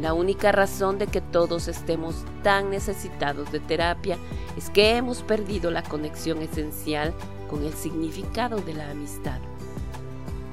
La 0.00 0.14
única 0.14 0.52
razón 0.52 0.98
de 0.98 1.08
que 1.08 1.20
todos 1.20 1.66
estemos 1.66 2.24
tan 2.42 2.70
necesitados 2.70 3.50
de 3.50 3.58
terapia 3.58 4.16
es 4.56 4.70
que 4.70 4.96
hemos 4.96 5.22
perdido 5.22 5.70
la 5.70 5.82
conexión 5.82 6.40
esencial 6.40 7.12
con 7.50 7.64
el 7.64 7.72
significado 7.72 8.58
de 8.58 8.74
la 8.74 8.90
amistad. 8.90 9.40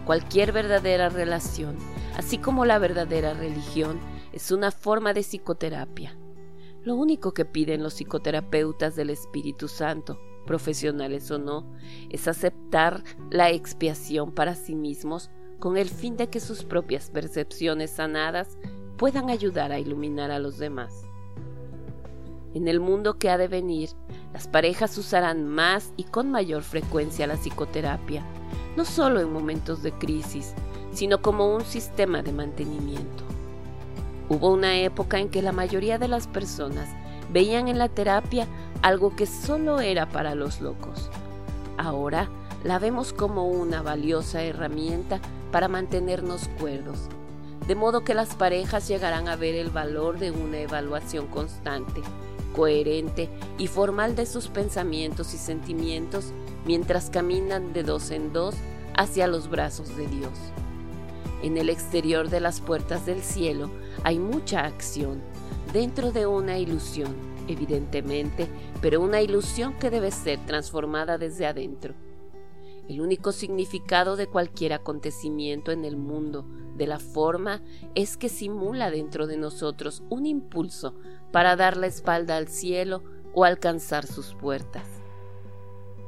Cualquier 0.05 0.51
verdadera 0.51 1.09
relación 1.09 1.75
así 2.17 2.37
como 2.37 2.65
la 2.65 2.79
verdadera 2.79 3.33
religión, 3.33 3.99
es 4.31 4.51
una 4.51 4.71
forma 4.71 5.13
de 5.13 5.21
psicoterapia. 5.21 6.17
Lo 6.83 6.95
único 6.95 7.33
que 7.33 7.45
piden 7.45 7.83
los 7.83 7.95
psicoterapeutas 7.95 8.95
del 8.95 9.09
Espíritu 9.09 9.67
Santo, 9.67 10.19
profesionales 10.45 11.31
o 11.31 11.39
no, 11.39 11.65
es 12.09 12.27
aceptar 12.27 13.03
la 13.31 13.49
expiación 13.49 14.31
para 14.31 14.55
sí 14.55 14.75
mismos 14.75 15.29
con 15.59 15.77
el 15.77 15.89
fin 15.89 16.17
de 16.17 16.29
que 16.29 16.39
sus 16.39 16.63
propias 16.63 17.09
percepciones 17.09 17.91
sanadas 17.91 18.57
puedan 18.97 19.29
ayudar 19.29 19.71
a 19.71 19.79
iluminar 19.79 20.31
a 20.31 20.39
los 20.39 20.57
demás. 20.57 21.03
En 22.53 22.67
el 22.67 22.79
mundo 22.79 23.17
que 23.17 23.29
ha 23.29 23.37
de 23.37 23.47
venir, 23.47 23.89
las 24.31 24.47
parejas 24.47 24.97
usarán 24.97 25.47
más 25.47 25.91
y 25.97 26.03
con 26.03 26.31
mayor 26.31 26.63
frecuencia 26.63 27.27
la 27.27 27.35
psicoterapia, 27.35 28.23
no 28.77 28.85
solo 28.85 29.19
en 29.19 29.33
momentos 29.33 29.83
de 29.83 29.91
crisis, 29.91 30.53
sino 30.95 31.21
como 31.21 31.55
un 31.55 31.63
sistema 31.63 32.21
de 32.21 32.31
mantenimiento. 32.31 33.23
Hubo 34.29 34.51
una 34.51 34.77
época 34.77 35.19
en 35.19 35.29
que 35.29 35.41
la 35.41 35.51
mayoría 35.51 35.99
de 35.99 36.07
las 36.07 36.27
personas 36.27 36.89
veían 37.31 37.67
en 37.67 37.77
la 37.77 37.89
terapia 37.89 38.47
algo 38.81 39.15
que 39.15 39.25
solo 39.25 39.79
era 39.79 40.09
para 40.09 40.35
los 40.35 40.61
locos. 40.61 41.09
Ahora 41.77 42.29
la 42.63 42.79
vemos 42.79 43.13
como 43.13 43.47
una 43.47 43.81
valiosa 43.81 44.41
herramienta 44.41 45.19
para 45.51 45.67
mantenernos 45.67 46.47
cuerdos, 46.59 46.97
de 47.67 47.75
modo 47.75 48.03
que 48.03 48.13
las 48.13 48.35
parejas 48.35 48.87
llegarán 48.87 49.27
a 49.27 49.35
ver 49.35 49.55
el 49.55 49.69
valor 49.69 50.17
de 50.17 50.31
una 50.31 50.57
evaluación 50.57 51.27
constante, 51.27 52.01
coherente 52.55 53.29
y 53.57 53.67
formal 53.67 54.15
de 54.15 54.25
sus 54.25 54.47
pensamientos 54.47 55.33
y 55.33 55.37
sentimientos 55.37 56.31
mientras 56.65 57.09
caminan 57.09 57.73
de 57.73 57.83
dos 57.83 58.11
en 58.11 58.33
dos 58.33 58.55
hacia 58.97 59.27
los 59.27 59.49
brazos 59.49 59.95
de 59.95 60.07
Dios. 60.07 60.31
En 61.43 61.57
el 61.57 61.69
exterior 61.69 62.29
de 62.29 62.39
las 62.39 62.61
puertas 62.61 63.05
del 63.05 63.21
cielo 63.21 63.69
hay 64.03 64.19
mucha 64.19 64.65
acción, 64.65 65.21
dentro 65.73 66.11
de 66.11 66.25
una 66.25 66.57
ilusión, 66.57 67.15
evidentemente, 67.47 68.47
pero 68.81 69.01
una 69.01 69.21
ilusión 69.21 69.73
que 69.77 69.89
debe 69.89 70.11
ser 70.11 70.39
transformada 70.45 71.17
desde 71.17 71.45
adentro. 71.45 71.93
El 72.87 73.01
único 73.01 73.31
significado 73.31 74.15
de 74.15 74.27
cualquier 74.27 74.73
acontecimiento 74.73 75.71
en 75.71 75.85
el 75.85 75.97
mundo 75.97 76.45
de 76.75 76.87
la 76.87 76.99
forma 76.99 77.61
es 77.95 78.15
que 78.15 78.29
simula 78.29 78.91
dentro 78.91 79.27
de 79.27 79.37
nosotros 79.37 80.03
un 80.09 80.25
impulso 80.25 80.93
para 81.31 81.55
dar 81.55 81.77
la 81.77 81.87
espalda 81.87 82.37
al 82.37 82.47
cielo 82.47 83.03
o 83.33 83.43
alcanzar 83.43 84.05
sus 84.05 84.35
puertas. 84.35 84.87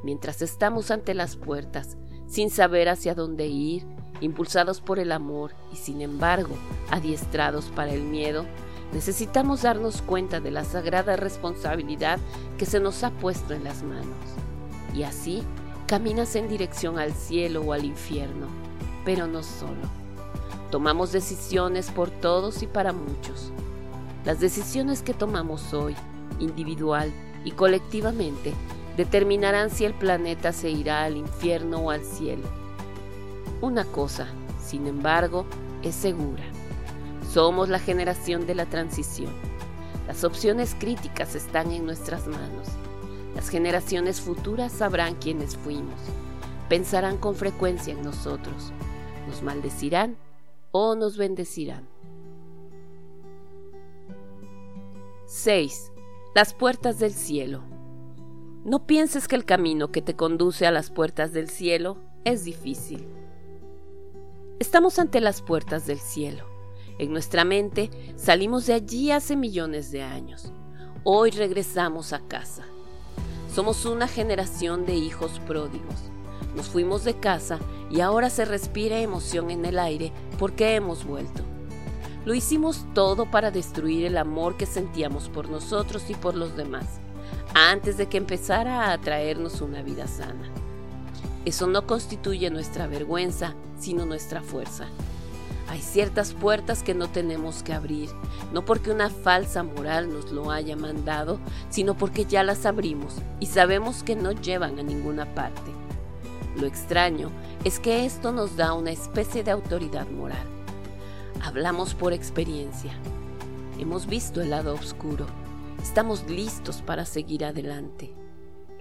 Mientras 0.03 0.41
estamos 0.41 0.91
ante 0.91 1.13
las 1.13 1.35
puertas, 1.35 1.97
sin 2.27 2.49
saber 2.49 2.89
hacia 2.89 3.15
dónde 3.15 3.47
ir, 3.47 3.85
impulsados 4.21 4.81
por 4.81 4.99
el 4.99 5.11
amor 5.11 5.51
y 5.71 5.75
sin 5.75 6.01
embargo 6.01 6.55
adiestrados 6.89 7.65
para 7.75 7.91
el 7.91 8.01
miedo, 8.01 8.45
necesitamos 8.93 9.63
darnos 9.63 10.01
cuenta 10.01 10.39
de 10.39 10.51
la 10.51 10.63
sagrada 10.63 11.15
responsabilidad 11.15 12.19
que 12.57 12.65
se 12.65 12.79
nos 12.79 13.03
ha 13.03 13.11
puesto 13.11 13.53
en 13.53 13.63
las 13.63 13.83
manos. 13.83 14.15
Y 14.93 15.03
así 15.03 15.43
caminas 15.87 16.35
en 16.35 16.49
dirección 16.49 16.99
al 16.99 17.13
cielo 17.13 17.61
o 17.61 17.73
al 17.73 17.85
infierno, 17.85 18.47
pero 19.05 19.27
no 19.27 19.43
solo. 19.43 19.81
Tomamos 20.71 21.13
decisiones 21.13 21.89
por 21.91 22.09
todos 22.09 22.61
y 22.61 22.67
para 22.67 22.91
muchos. 22.91 23.51
Las 24.25 24.41
decisiones 24.41 25.01
que 25.01 25.13
tomamos 25.13 25.73
hoy, 25.73 25.95
individual 26.39 27.13
y 27.45 27.51
colectivamente, 27.51 28.53
determinarán 28.97 29.69
si 29.69 29.85
el 29.85 29.93
planeta 29.93 30.51
se 30.51 30.69
irá 30.69 31.03
al 31.03 31.15
infierno 31.15 31.77
o 31.77 31.91
al 31.91 32.03
cielo. 32.03 32.66
Una 33.61 33.85
cosa, 33.85 34.27
sin 34.61 34.85
embargo, 34.85 35.45
es 35.81 35.95
segura. 35.95 36.43
Somos 37.31 37.69
la 37.69 37.79
generación 37.79 38.45
de 38.45 38.53
la 38.53 38.67
transición. 38.67 39.31
Las 40.05 40.23
opciones 40.23 40.75
críticas 40.79 41.33
están 41.33 41.71
en 41.71 41.85
nuestras 41.85 42.27
manos. 42.27 42.67
Las 43.35 43.49
generaciones 43.49 44.21
futuras 44.21 44.71
sabrán 44.71 45.15
quiénes 45.15 45.57
fuimos. 45.57 45.99
Pensarán 46.69 47.17
con 47.17 47.33
frecuencia 47.35 47.93
en 47.93 48.03
nosotros. 48.03 48.71
Nos 49.27 49.41
maldecirán 49.41 50.17
o 50.71 50.95
nos 50.95 51.17
bendecirán. 51.17 51.87
6. 55.25 55.91
Las 56.35 56.53
puertas 56.53 56.99
del 56.99 57.13
cielo. 57.13 57.63
No 58.63 58.85
pienses 58.85 59.27
que 59.27 59.35
el 59.35 59.45
camino 59.45 59.91
que 59.91 60.01
te 60.01 60.15
conduce 60.15 60.67
a 60.67 60.71
las 60.71 60.91
puertas 60.91 61.33
del 61.33 61.49
cielo 61.49 61.97
es 62.23 62.43
difícil. 62.43 63.07
Estamos 64.59 64.97
ante 64.97 65.21
las 65.21 65.43
puertas 65.43 65.85
del 65.85 65.99
cielo. 65.99 66.45
En 66.97 67.11
nuestra 67.11 67.45
mente 67.45 67.91
salimos 68.15 68.65
de 68.65 68.73
allí 68.73 69.11
hace 69.11 69.35
millones 69.35 69.91
de 69.91 70.01
años. 70.01 70.51
Hoy 71.03 71.29
regresamos 71.29 72.11
a 72.11 72.21
casa. 72.21 72.63
Somos 73.53 73.85
una 73.85 74.07
generación 74.07 74.87
de 74.87 74.95
hijos 74.95 75.39
pródigos. 75.45 75.95
Nos 76.55 76.69
fuimos 76.69 77.03
de 77.03 77.19
casa 77.19 77.59
y 77.91 78.01
ahora 78.01 78.31
se 78.31 78.45
respira 78.45 78.99
emoción 78.99 79.51
en 79.51 79.63
el 79.63 79.77
aire 79.77 80.11
porque 80.39 80.73
hemos 80.73 81.05
vuelto. 81.05 81.43
Lo 82.25 82.33
hicimos 82.33 82.83
todo 82.95 83.29
para 83.29 83.51
destruir 83.51 84.05
el 84.05 84.17
amor 84.17 84.57
que 84.57 84.65
sentíamos 84.65 85.29
por 85.29 85.49
nosotros 85.49 86.09
y 86.09 86.15
por 86.15 86.35
los 86.35 86.57
demás, 86.57 86.99
antes 87.53 87.95
de 87.97 88.07
que 88.07 88.17
empezara 88.17 88.85
a 88.85 88.93
atraernos 88.93 89.61
una 89.61 89.83
vida 89.83 90.07
sana. 90.07 90.51
Eso 91.47 91.65
no 91.65 91.87
constituye 91.87 92.49
nuestra 92.49 92.87
vergüenza, 92.87 93.55
sino 93.79 94.05
nuestra 94.05 94.41
fuerza. 94.41 94.87
Hay 95.69 95.79
ciertas 95.81 96.33
puertas 96.33 96.83
que 96.83 96.93
no 96.93 97.07
tenemos 97.07 97.63
que 97.63 97.71
abrir, 97.71 98.09
no 98.51 98.65
porque 98.65 98.91
una 98.91 99.09
falsa 99.09 99.63
moral 99.63 100.11
nos 100.11 100.29
lo 100.33 100.51
haya 100.51 100.75
mandado, 100.75 101.39
sino 101.69 101.95
porque 101.95 102.25
ya 102.25 102.43
las 102.43 102.65
abrimos 102.65 103.13
y 103.39 103.45
sabemos 103.45 104.03
que 104.03 104.17
no 104.17 104.33
llevan 104.33 104.77
a 104.77 104.83
ninguna 104.83 105.33
parte. 105.35 105.71
Lo 106.57 106.67
extraño 106.67 107.31
es 107.63 107.79
que 107.79 108.05
esto 108.05 108.33
nos 108.33 108.57
da 108.57 108.73
una 108.73 108.91
especie 108.91 109.41
de 109.45 109.51
autoridad 109.51 110.09
moral. 110.09 110.45
Hablamos 111.41 111.93
por 111.93 112.11
experiencia. 112.11 112.91
Hemos 113.79 114.05
visto 114.05 114.41
el 114.41 114.49
lado 114.49 114.73
oscuro. 114.73 115.25
Estamos 115.81 116.29
listos 116.29 116.81
para 116.81 117.05
seguir 117.05 117.45
adelante. 117.45 118.13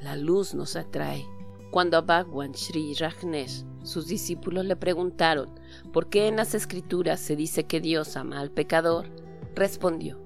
La 0.01 0.17
luz 0.17 0.53
nos 0.53 0.75
atrae. 0.75 1.36
Cuando 1.77 2.01
Bhagwan 2.01 2.55
Sri 2.55 2.95
Rajneesh 2.95 3.67
sus 3.83 4.07
discípulos 4.07 4.65
le 4.65 4.77
preguntaron 4.77 5.51
por 5.93 6.09
qué 6.09 6.27
en 6.27 6.37
las 6.37 6.55
escrituras 6.55 7.21
se 7.21 7.37
dice 7.37 7.65
que 7.65 7.83
Dios 7.83 8.17
ama 8.17 8.41
al 8.41 8.51
pecador, 8.51 9.11
respondió, 9.55 10.19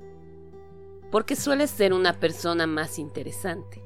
porque 1.11 1.35
suele 1.35 1.66
ser 1.66 1.92
una 1.92 2.12
persona 2.12 2.69
más 2.69 3.00
interesante. 3.00 3.83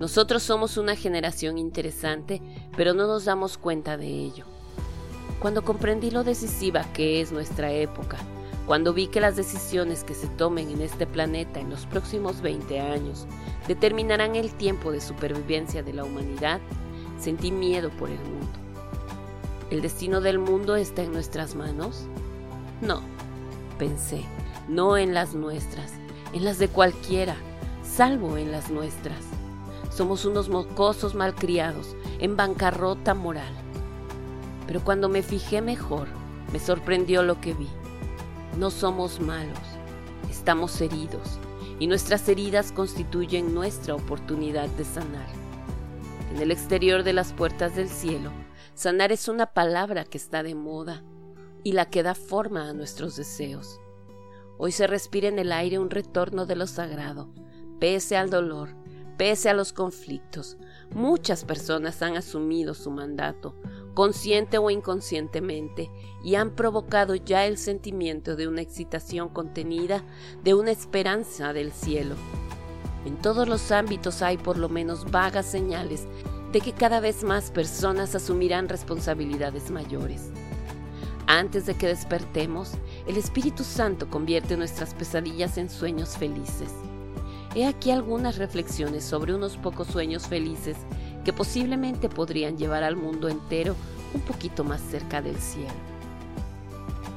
Nosotros 0.00 0.42
somos 0.42 0.78
una 0.78 0.96
generación 0.96 1.58
interesante, 1.58 2.40
pero 2.74 2.94
no 2.94 3.06
nos 3.06 3.26
damos 3.26 3.58
cuenta 3.58 3.98
de 3.98 4.08
ello. 4.08 4.46
Cuando 5.40 5.64
comprendí 5.64 6.10
lo 6.10 6.24
decisiva 6.24 6.90
que 6.94 7.20
es 7.20 7.32
nuestra 7.32 7.70
época, 7.70 8.16
cuando 8.66 8.92
vi 8.92 9.08
que 9.08 9.20
las 9.20 9.36
decisiones 9.36 10.04
que 10.04 10.14
se 10.14 10.28
tomen 10.28 10.70
en 10.70 10.80
este 10.80 11.06
planeta 11.06 11.60
en 11.60 11.70
los 11.70 11.86
próximos 11.86 12.40
20 12.42 12.80
años 12.80 13.26
determinarán 13.66 14.36
el 14.36 14.52
tiempo 14.52 14.92
de 14.92 15.00
supervivencia 15.00 15.82
de 15.82 15.92
la 15.92 16.04
humanidad, 16.04 16.60
sentí 17.18 17.50
miedo 17.50 17.90
por 17.90 18.10
el 18.10 18.20
mundo. 18.20 18.48
¿El 19.70 19.82
destino 19.82 20.20
del 20.20 20.38
mundo 20.38 20.76
está 20.76 21.02
en 21.02 21.12
nuestras 21.12 21.54
manos? 21.54 22.04
No, 22.80 23.00
pensé, 23.78 24.22
no 24.68 24.96
en 24.96 25.12
las 25.14 25.34
nuestras, 25.34 25.92
en 26.32 26.44
las 26.44 26.58
de 26.58 26.68
cualquiera, 26.68 27.36
salvo 27.82 28.36
en 28.36 28.52
las 28.52 28.70
nuestras. 28.70 29.24
Somos 29.90 30.24
unos 30.24 30.48
mocosos 30.48 31.14
malcriados, 31.14 31.96
en 32.18 32.36
bancarrota 32.36 33.14
moral. 33.14 33.52
Pero 34.66 34.82
cuando 34.84 35.08
me 35.08 35.22
fijé 35.22 35.60
mejor, 35.60 36.06
me 36.52 36.58
sorprendió 36.58 37.22
lo 37.22 37.40
que 37.40 37.52
vi. 37.52 37.68
No 38.58 38.70
somos 38.70 39.18
malos, 39.18 39.58
estamos 40.28 40.78
heridos, 40.82 41.38
y 41.78 41.86
nuestras 41.86 42.28
heridas 42.28 42.70
constituyen 42.70 43.54
nuestra 43.54 43.94
oportunidad 43.94 44.68
de 44.68 44.84
sanar. 44.84 45.26
En 46.30 46.42
el 46.42 46.50
exterior 46.50 47.02
de 47.02 47.14
las 47.14 47.32
puertas 47.32 47.74
del 47.74 47.88
cielo, 47.88 48.30
sanar 48.74 49.10
es 49.10 49.28
una 49.28 49.46
palabra 49.46 50.04
que 50.04 50.18
está 50.18 50.42
de 50.42 50.54
moda 50.54 51.02
y 51.64 51.72
la 51.72 51.86
que 51.86 52.02
da 52.02 52.14
forma 52.14 52.68
a 52.68 52.74
nuestros 52.74 53.16
deseos. 53.16 53.80
Hoy 54.58 54.70
se 54.70 54.86
respira 54.86 55.28
en 55.28 55.38
el 55.38 55.50
aire 55.50 55.78
un 55.78 55.88
retorno 55.88 56.44
de 56.44 56.56
lo 56.56 56.66
sagrado, 56.66 57.30
pese 57.80 58.18
al 58.18 58.28
dolor, 58.28 58.68
pese 59.16 59.48
a 59.48 59.54
los 59.54 59.72
conflictos. 59.72 60.58
Muchas 60.94 61.46
personas 61.46 62.02
han 62.02 62.18
asumido 62.18 62.74
su 62.74 62.90
mandato, 62.90 63.56
consciente 63.94 64.58
o 64.58 64.70
inconscientemente, 64.70 65.90
y 66.22 66.36
han 66.36 66.50
provocado 66.54 67.14
ya 67.14 67.46
el 67.46 67.58
sentimiento 67.58 68.36
de 68.36 68.48
una 68.48 68.62
excitación 68.62 69.28
contenida, 69.28 70.04
de 70.42 70.54
una 70.54 70.70
esperanza 70.70 71.52
del 71.52 71.72
cielo. 71.72 72.14
En 73.04 73.16
todos 73.16 73.48
los 73.48 73.72
ámbitos 73.72 74.22
hay 74.22 74.38
por 74.38 74.56
lo 74.56 74.68
menos 74.68 75.10
vagas 75.10 75.46
señales 75.46 76.06
de 76.52 76.60
que 76.60 76.72
cada 76.72 77.00
vez 77.00 77.24
más 77.24 77.50
personas 77.50 78.14
asumirán 78.14 78.68
responsabilidades 78.68 79.70
mayores. 79.70 80.30
Antes 81.26 81.66
de 81.66 81.74
que 81.74 81.86
despertemos, 81.86 82.72
el 83.06 83.16
Espíritu 83.16 83.64
Santo 83.64 84.08
convierte 84.10 84.56
nuestras 84.56 84.94
pesadillas 84.94 85.56
en 85.56 85.70
sueños 85.70 86.16
felices. 86.16 86.70
He 87.54 87.66
aquí 87.66 87.90
algunas 87.90 88.38
reflexiones 88.38 89.04
sobre 89.04 89.34
unos 89.34 89.56
pocos 89.56 89.86
sueños 89.88 90.26
felices 90.26 90.76
que 91.24 91.32
posiblemente 91.32 92.08
podrían 92.08 92.56
llevar 92.56 92.82
al 92.82 92.96
mundo 92.96 93.28
entero 93.28 93.76
un 94.14 94.20
poquito 94.20 94.64
más 94.64 94.80
cerca 94.80 95.22
del 95.22 95.36
cielo. 95.36 95.72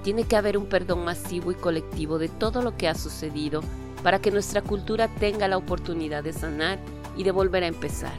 Tiene 0.03 0.25
que 0.25 0.35
haber 0.35 0.57
un 0.57 0.67
perdón 0.67 1.03
masivo 1.03 1.51
y 1.51 1.55
colectivo 1.55 2.19
de 2.19 2.29
todo 2.29 2.61
lo 2.61 2.77
que 2.77 2.87
ha 2.87 2.95
sucedido 2.95 3.61
para 4.03 4.19
que 4.19 4.31
nuestra 4.31 4.61
cultura 4.61 5.07
tenga 5.07 5.47
la 5.47 5.57
oportunidad 5.57 6.23
de 6.23 6.33
sanar 6.33 6.79
y 7.17 7.23
de 7.23 7.31
volver 7.31 7.63
a 7.63 7.67
empezar. 7.67 8.13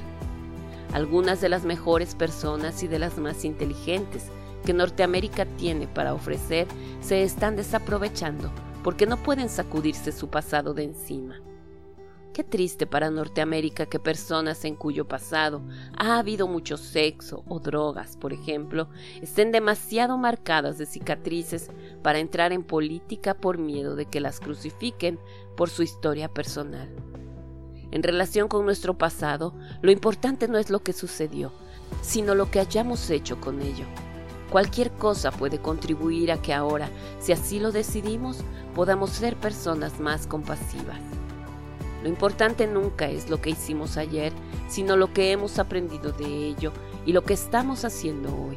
Algunas 0.92 1.40
de 1.40 1.48
las 1.48 1.64
mejores 1.64 2.14
personas 2.14 2.82
y 2.82 2.88
de 2.88 2.98
las 2.98 3.18
más 3.18 3.44
inteligentes 3.44 4.24
que 4.64 4.72
Norteamérica 4.72 5.46
tiene 5.46 5.86
para 5.86 6.14
ofrecer 6.14 6.66
se 7.00 7.22
están 7.22 7.54
desaprovechando 7.54 8.50
porque 8.82 9.06
no 9.06 9.16
pueden 9.16 9.48
sacudirse 9.48 10.12
su 10.12 10.28
pasado 10.28 10.74
de 10.74 10.84
encima. 10.84 11.40
Qué 12.36 12.44
triste 12.44 12.86
para 12.86 13.10
Norteamérica 13.10 13.86
que 13.86 13.98
personas 13.98 14.66
en 14.66 14.76
cuyo 14.76 15.08
pasado 15.08 15.62
ha 15.96 16.18
habido 16.18 16.46
mucho 16.46 16.76
sexo 16.76 17.42
o 17.48 17.60
drogas, 17.60 18.18
por 18.18 18.34
ejemplo, 18.34 18.90
estén 19.22 19.52
demasiado 19.52 20.18
marcadas 20.18 20.76
de 20.76 20.84
cicatrices 20.84 21.70
para 22.02 22.18
entrar 22.18 22.52
en 22.52 22.62
política 22.62 23.32
por 23.32 23.56
miedo 23.56 23.96
de 23.96 24.04
que 24.04 24.20
las 24.20 24.38
crucifiquen 24.38 25.18
por 25.56 25.70
su 25.70 25.82
historia 25.82 26.28
personal. 26.28 26.94
En 27.90 28.02
relación 28.02 28.48
con 28.48 28.66
nuestro 28.66 28.98
pasado, 28.98 29.54
lo 29.80 29.90
importante 29.90 30.46
no 30.46 30.58
es 30.58 30.68
lo 30.68 30.80
que 30.80 30.92
sucedió, 30.92 31.52
sino 32.02 32.34
lo 32.34 32.50
que 32.50 32.60
hayamos 32.60 33.08
hecho 33.08 33.40
con 33.40 33.62
ello. 33.62 33.86
Cualquier 34.50 34.90
cosa 34.90 35.30
puede 35.30 35.58
contribuir 35.58 36.30
a 36.30 36.42
que 36.42 36.52
ahora, 36.52 36.90
si 37.18 37.32
así 37.32 37.60
lo 37.60 37.72
decidimos, 37.72 38.40
podamos 38.74 39.08
ser 39.08 39.36
personas 39.36 40.00
más 40.00 40.26
compasivas. 40.26 41.15
Lo 42.06 42.10
importante 42.12 42.68
nunca 42.68 43.08
es 43.08 43.28
lo 43.28 43.40
que 43.40 43.50
hicimos 43.50 43.96
ayer, 43.96 44.32
sino 44.68 44.94
lo 44.94 45.12
que 45.12 45.32
hemos 45.32 45.58
aprendido 45.58 46.12
de 46.12 46.46
ello 46.46 46.72
y 47.04 47.12
lo 47.12 47.24
que 47.24 47.34
estamos 47.34 47.84
haciendo 47.84 48.28
hoy. 48.28 48.56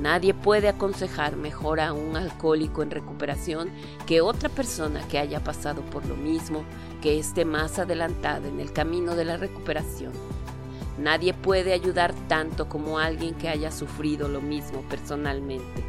Nadie 0.00 0.34
puede 0.34 0.68
aconsejar 0.68 1.36
mejor 1.36 1.78
a 1.78 1.92
un 1.92 2.16
alcohólico 2.16 2.82
en 2.82 2.90
recuperación 2.90 3.70
que 4.04 4.20
otra 4.20 4.48
persona 4.48 5.06
que 5.06 5.20
haya 5.20 5.44
pasado 5.44 5.82
por 5.82 6.06
lo 6.06 6.16
mismo, 6.16 6.64
que 7.00 7.20
esté 7.20 7.44
más 7.44 7.78
adelantada 7.78 8.48
en 8.48 8.58
el 8.58 8.72
camino 8.72 9.14
de 9.14 9.26
la 9.26 9.36
recuperación. 9.36 10.10
Nadie 10.98 11.34
puede 11.34 11.72
ayudar 11.72 12.14
tanto 12.26 12.68
como 12.68 12.98
alguien 12.98 13.36
que 13.36 13.48
haya 13.48 13.70
sufrido 13.70 14.26
lo 14.26 14.40
mismo 14.40 14.80
personalmente. 14.90 15.84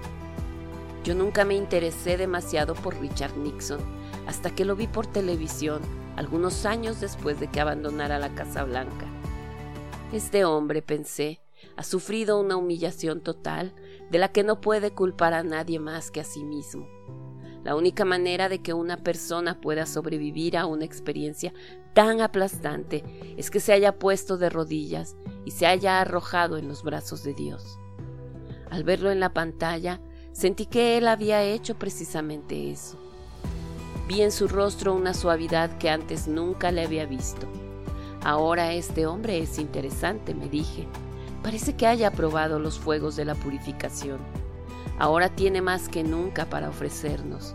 Yo 1.03 1.15
nunca 1.15 1.43
me 1.43 1.55
interesé 1.55 2.17
demasiado 2.17 2.75
por 2.75 3.01
Richard 3.01 3.35
Nixon 3.35 3.79
hasta 4.27 4.51
que 4.51 4.63
lo 4.63 4.75
vi 4.75 4.85
por 4.85 5.07
televisión 5.07 5.81
algunos 6.17 6.65
años 6.65 6.99
después 6.99 7.39
de 7.39 7.47
que 7.47 7.61
abandonara 7.61 8.19
la 8.19 8.35
Casa 8.35 8.65
Blanca. 8.65 9.05
Este 10.11 10.43
hombre, 10.43 10.81
pensé, 10.81 11.41
ha 11.75 11.83
sufrido 11.83 12.39
una 12.39 12.57
humillación 12.57 13.21
total 13.21 13.73
de 14.09 14.17
la 14.17 14.29
que 14.29 14.43
no 14.43 14.59
puede 14.59 14.91
culpar 14.91 15.33
a 15.33 15.43
nadie 15.43 15.79
más 15.79 16.11
que 16.11 16.19
a 16.19 16.23
sí 16.23 16.43
mismo. 16.43 16.87
La 17.63 17.75
única 17.75 18.03
manera 18.03 18.49
de 18.49 18.59
que 18.59 18.73
una 18.73 18.97
persona 18.97 19.61
pueda 19.61 19.85
sobrevivir 19.85 20.57
a 20.57 20.65
una 20.65 20.85
experiencia 20.85 21.53
tan 21.93 22.21
aplastante 22.21 23.03
es 23.37 23.51
que 23.51 23.59
se 23.59 23.73
haya 23.73 23.99
puesto 23.99 24.37
de 24.37 24.49
rodillas 24.49 25.15
y 25.45 25.51
se 25.51 25.67
haya 25.67 26.01
arrojado 26.01 26.57
en 26.57 26.67
los 26.67 26.83
brazos 26.83 27.23
de 27.23 27.33
Dios. 27.33 27.77
Al 28.69 28.83
verlo 28.83 29.11
en 29.11 29.19
la 29.19 29.33
pantalla, 29.33 30.01
sentí 30.31 30.65
que 30.65 30.97
él 30.97 31.07
había 31.07 31.43
hecho 31.43 31.75
precisamente 31.75 32.71
eso. 32.71 32.97
Vi 34.07 34.21
en 34.21 34.31
su 34.31 34.47
rostro 34.47 34.93
una 34.93 35.13
suavidad 35.13 35.77
que 35.79 35.89
antes 35.89 36.27
nunca 36.27 36.71
le 36.71 36.85
había 36.85 37.05
visto. 37.05 37.45
Ahora 38.23 38.71
este 38.73 39.05
hombre 39.05 39.39
es 39.39 39.59
interesante, 39.59 40.33
me 40.33 40.47
dije. 40.47 40.87
Parece 41.43 41.75
que 41.75 41.87
haya 41.87 42.11
probado 42.11 42.57
los 42.57 42.79
fuegos 42.79 43.15
de 43.17 43.25
la 43.25 43.35
purificación. 43.35 44.19
Ahora 44.97 45.29
tiene 45.29 45.61
más 45.61 45.89
que 45.89 46.03
nunca 46.03 46.45
para 46.45 46.69
ofrecernos. 46.69 47.53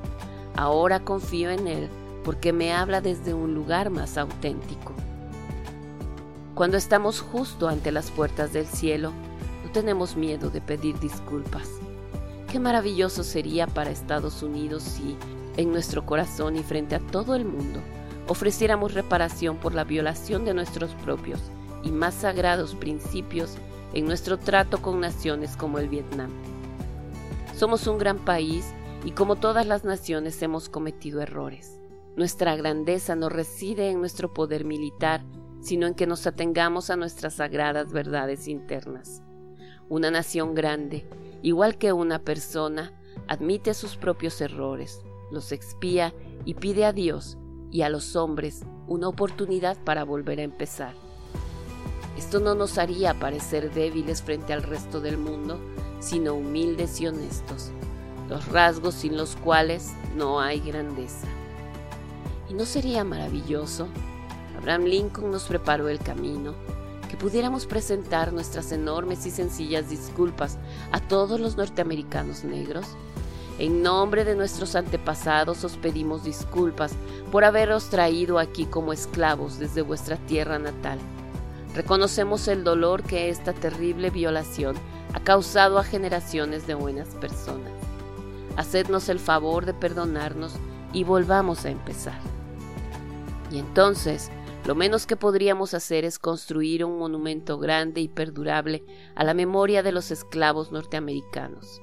Ahora 0.55 1.01
confío 1.01 1.51
en 1.51 1.67
él 1.67 1.89
porque 2.23 2.53
me 2.53 2.73
habla 2.73 3.01
desde 3.01 3.35
un 3.35 3.55
lugar 3.55 3.91
más 3.91 4.17
auténtico. 4.19 4.93
Cuando 6.55 6.77
estamos 6.77 7.21
justo 7.21 7.69
ante 7.69 7.91
las 7.91 8.11
puertas 8.11 8.53
del 8.53 8.67
cielo, 8.67 9.13
no 9.65 9.73
tenemos 9.73 10.17
miedo 10.17 10.51
de 10.51 10.61
pedir 10.61 10.99
disculpas. 11.01 11.69
Qué 12.51 12.61
maravilloso 12.61 13.25
sería 13.25 13.67
para 13.67 13.91
Estados 13.91 14.43
Unidos 14.43 14.83
si 14.83 15.17
en 15.57 15.73
nuestro 15.73 16.07
corazón 16.07 16.57
y 16.57 16.63
frente 16.63 16.95
a 16.95 17.01
todo 17.01 17.35
el 17.35 17.45
mundo, 17.45 17.81
ofreciéramos 18.29 18.95
reparación 18.95 19.57
por 19.57 19.75
la 19.75 19.85
violación 19.85 20.45
de 20.45 20.55
nuestros 20.55 20.95
propios 20.97 21.41
y 21.83 21.91
más 21.91 22.15
sagrados 22.15 22.75
principios 22.75 23.57
en 23.93 24.07
nuestro 24.07 24.39
trato 24.39 24.81
con 24.81 25.01
naciones 25.01 25.57
como 25.57 25.79
el 25.79 25.89
Vietnam. 25.89 26.31
Somos 27.55 27.87
un 27.87 27.99
gran 27.99 28.19
país 28.19 28.73
y 29.05 29.13
como 29.13 29.37
todas 29.37 29.67
las 29.67 29.85
naciones 29.85 30.41
hemos 30.43 30.69
cometido 30.69 31.21
errores. 31.21 31.79
Nuestra 32.17 32.57
grandeza 32.57 33.17
no 33.17 33.29
reside 33.29 33.91
en 33.91 34.01
nuestro 34.01 34.33
poder 34.33 34.65
militar, 34.65 35.25
sino 35.61 35.87
en 35.87 35.95
que 35.95 36.07
nos 36.07 36.27
atengamos 36.27 36.91
a 36.91 36.97
nuestras 36.97 37.35
sagradas 37.35 37.93
verdades 37.93 38.49
internas. 38.49 39.23
Una 39.89 40.11
nación 40.11 40.55
grande, 40.55 41.07
igual 41.43 41.79
que 41.79 41.93
una 41.93 42.19
persona, 42.21 42.93
admite 43.29 43.75
sus 43.75 43.97
propios 43.97 44.41
errores, 44.41 45.03
los 45.33 45.51
expía 45.51 46.15
y 46.45 46.55
pide 46.55 46.85
a 46.85 46.93
Dios 46.93 47.39
y 47.71 47.83
a 47.83 47.89
los 47.89 48.15
hombres 48.15 48.63
una 48.87 49.09
oportunidad 49.09 49.83
para 49.83 50.05
volver 50.05 50.39
a 50.39 50.45
empezar. 50.45 50.95
Esto 52.17 52.39
no 52.39 52.55
nos 52.55 52.79
haría 52.79 53.15
parecer 53.15 53.73
débiles 53.73 54.23
frente 54.23 54.53
al 54.53 54.63
resto 54.63 55.01
del 55.01 55.19
mundo, 55.19 55.59
sino 55.99 56.35
humildes 56.35 57.01
y 57.01 57.07
honestos, 57.07 57.71
los 58.29 58.47
rasgos 58.49 58.95
sin 58.95 59.17
los 59.17 59.37
cuales 59.37 59.93
no 60.17 60.41
hay 60.41 60.61
grandeza. 60.61 61.27
¿Y 62.49 62.55
no 62.55 62.67
sería 62.67 63.03
maravilloso? 63.03 63.89
Abraham 64.59 64.85
Lincoln 64.85 65.31
nos 65.31 65.45
preparó 65.45 65.89
el 65.89 65.99
camino, 65.99 66.55
que 67.09 67.17
pudiéramos 67.17 67.67
presentar 67.67 68.33
nuestras 68.33 68.73
enormes 68.73 69.27
y 69.27 69.31
sencillas 69.31 69.91
disculpas 69.91 70.59
a 70.93 71.01
todos 71.01 71.41
los 71.41 71.57
norteamericanos 71.57 72.45
negros. 72.45 72.87
En 73.59 73.83
nombre 73.83 74.25
de 74.25 74.35
nuestros 74.35 74.75
antepasados 74.75 75.63
os 75.65 75.77
pedimos 75.77 76.25
disculpas 76.25 76.95
por 77.31 77.45
haberos 77.45 77.91
traído 77.91 78.39
aquí 78.39 78.65
como 78.65 78.93
esclavos 78.93 79.59
desde 79.59 79.83
vuestra 79.83 80.17
tierra 80.17 80.59
natal. 80.59 80.99
Reconocemos 81.75 82.49
el 82.49 82.65
dolor 82.65 83.03
que 83.03 83.29
esta 83.29 83.53
terrible 83.53 84.11
violación 84.11 84.77
ha 85.15 85.21
causado 85.21 85.79
a 85.79 85.85
generaciones 85.85 86.67
de 86.67 86.75
buenas 86.75 87.09
personas. 87.09 87.73
Hacednos 88.57 89.09
el 89.09 89.19
favor 89.19 89.65
de 89.65 89.75
perdonarnos 89.75 90.55
y 90.93 91.05
volvamos 91.05 91.65
a 91.65 91.71
empezar. 91.71 92.21
Y 93.51 93.59
entonces, 93.59 94.31
lo 94.67 94.75
menos 94.75 95.07
que 95.07 95.17
podríamos 95.17 95.75
hacer 95.75 96.05
es 96.05 96.19
construir 96.19 96.85
un 96.85 96.99
monumento 96.99 97.59
grande 97.59 98.01
y 98.01 98.09
perdurable 98.09 98.85
a 99.15 99.25
la 99.25 99.35
memoria 99.35 99.83
de 99.83 99.93
los 99.93 100.11
esclavos 100.11 100.73
norteamericanos. 100.73 101.81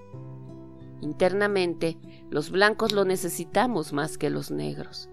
Internamente, 1.02 1.98
los 2.30 2.52
blancos 2.52 2.92
lo 2.92 3.06
necesitamos 3.06 3.94
más 3.94 4.18
que 4.18 4.30
los 4.30 4.52
negros. 4.52 5.10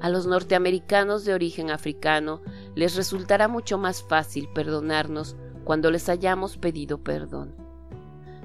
A 0.00 0.08
los 0.08 0.26
norteamericanos 0.26 1.24
de 1.24 1.34
origen 1.34 1.70
africano 1.70 2.42
les 2.74 2.96
resultará 2.96 3.48
mucho 3.48 3.78
más 3.78 4.02
fácil 4.02 4.48
perdonarnos 4.54 5.36
cuando 5.64 5.90
les 5.90 6.08
hayamos 6.08 6.58
pedido 6.58 6.98
perdón. 6.98 7.54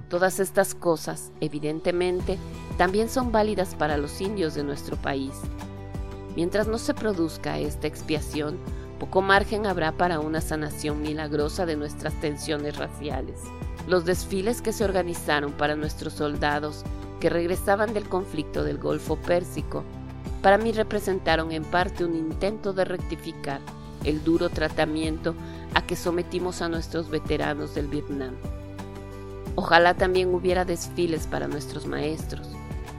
Todas 0.09 0.39
estas 0.39 0.73
cosas, 0.73 1.31
evidentemente, 1.39 2.37
también 2.77 3.09
son 3.09 3.31
válidas 3.31 3.75
para 3.75 3.97
los 3.97 4.21
indios 4.21 4.55
de 4.55 4.63
nuestro 4.63 4.95
país. 4.97 5.33
Mientras 6.35 6.67
no 6.67 6.77
se 6.77 6.93
produzca 6.93 7.59
esta 7.59 7.87
expiación, 7.87 8.57
poco 8.99 9.21
margen 9.21 9.65
habrá 9.65 9.93
para 9.93 10.19
una 10.19 10.41
sanación 10.41 11.01
milagrosa 11.01 11.65
de 11.65 11.77
nuestras 11.77 12.13
tensiones 12.19 12.77
raciales. 12.77 13.39
Los 13.87 14.05
desfiles 14.05 14.61
que 14.61 14.73
se 14.73 14.83
organizaron 14.83 15.53
para 15.53 15.75
nuestros 15.75 16.13
soldados 16.13 16.83
que 17.19 17.29
regresaban 17.29 17.93
del 17.93 18.07
conflicto 18.07 18.63
del 18.63 18.77
Golfo 18.77 19.15
Pérsico, 19.15 19.83
para 20.41 20.57
mí 20.57 20.71
representaron 20.71 21.51
en 21.51 21.63
parte 21.63 22.05
un 22.05 22.15
intento 22.15 22.73
de 22.73 22.85
rectificar 22.85 23.61
el 24.03 24.23
duro 24.23 24.49
tratamiento 24.49 25.35
a 25.73 25.85
que 25.85 25.95
sometimos 25.95 26.61
a 26.61 26.69
nuestros 26.69 27.09
veteranos 27.09 27.75
del 27.75 27.87
Vietnam. 27.87 28.35
Ojalá 29.55 29.93
también 29.93 30.33
hubiera 30.33 30.63
desfiles 30.65 31.27
para 31.27 31.47
nuestros 31.47 31.85
maestros, 31.85 32.47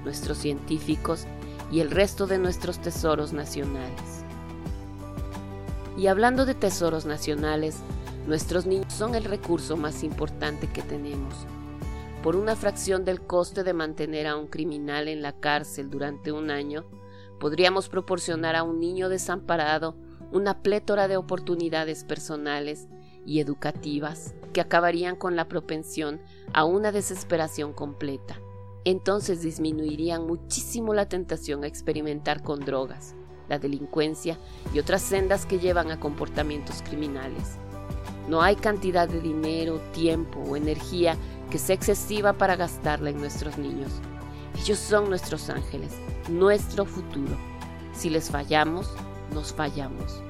nuestros 0.05 0.39
científicos 0.39 1.27
y 1.73 1.81
el 1.81 1.91
resto 1.91 2.27
de 2.27 2.39
nuestros 2.39 2.79
tesoros 2.81 3.33
nacionales. 3.33 4.25
Y 6.01 6.07
hablando 6.07 6.47
de 6.47 6.55
tesoros 6.55 7.05
nacionales, 7.05 7.77
nuestros 8.27 8.65
niños 8.65 8.91
son 8.91 9.15
el 9.15 9.25
recurso 9.25 9.77
más 9.77 10.03
importante 10.03 10.67
que 10.67 10.81
tenemos. 10.81 11.35
Por 12.23 12.37
una 12.37 12.57
fracción 12.57 13.05
del 13.05 13.21
coste 13.21 13.65
de 13.65 13.75
mantener 13.75 14.27
a 14.27 14.37
un 14.37 14.47
criminal 14.47 15.09
en 15.09 15.21
la 15.21 15.39
cárcel 15.39 15.91
durante 15.91 16.33
un 16.33 16.51
año, 16.51 16.87
podríamos 17.39 17.91
proporcionar 17.91 18.57
a 18.57 18.63
un 18.63 18.81
niño 18.81 19.11
desamparado 19.11 19.95
una 20.33 20.63
plétora 20.63 21.07
de 21.07 21.19
oportunidades 21.19 22.05
personales 22.05 22.89
y 23.27 23.41
educativas 23.41 24.35
que 24.55 24.63
acabarían 24.63 25.17
con 25.17 25.37
la 25.37 25.49
propensión 25.49 26.23
a 26.55 26.65
una 26.65 26.93
desesperación 26.93 27.75
completa 27.75 28.41
entonces 28.85 29.43
disminuirían 29.43 30.27
muchísimo 30.27 30.95
la 30.95 31.09
tentación 31.09 31.65
a 31.65 31.67
experimentar 31.67 32.43
con 32.43 32.61
drogas, 32.61 33.15
la 33.51 33.59
delincuencia 33.59 34.39
y 34.73 34.79
otras 34.79 35.03
sendas 35.03 35.45
que 35.45 35.59
llevan 35.59 35.91
a 35.91 36.01
comportamientos 36.01 36.83
criminales. 36.83 37.59
No 38.29 38.43
hay 38.43 38.55
cantidad 38.55 39.09
de 39.09 39.21
dinero, 39.21 39.81
tiempo 39.93 40.41
o 40.41 40.57
energía 40.57 41.17
que 41.51 41.59
sea 41.59 41.75
excesiva 41.75 42.33
para 42.33 42.55
gastarla 42.55 43.11
en 43.11 43.19
nuestros 43.19 43.59
niños. 43.59 43.91
Ellos 44.57 44.79
son 44.79 45.11
nuestros 45.11 45.51
ángeles, 45.51 45.93
nuestro 46.29 46.85
futuro. 46.85 47.37
Si 47.93 48.09
les 48.09 48.31
fallamos, 48.31 48.89
nos 49.35 49.53
fallamos. 49.53 50.23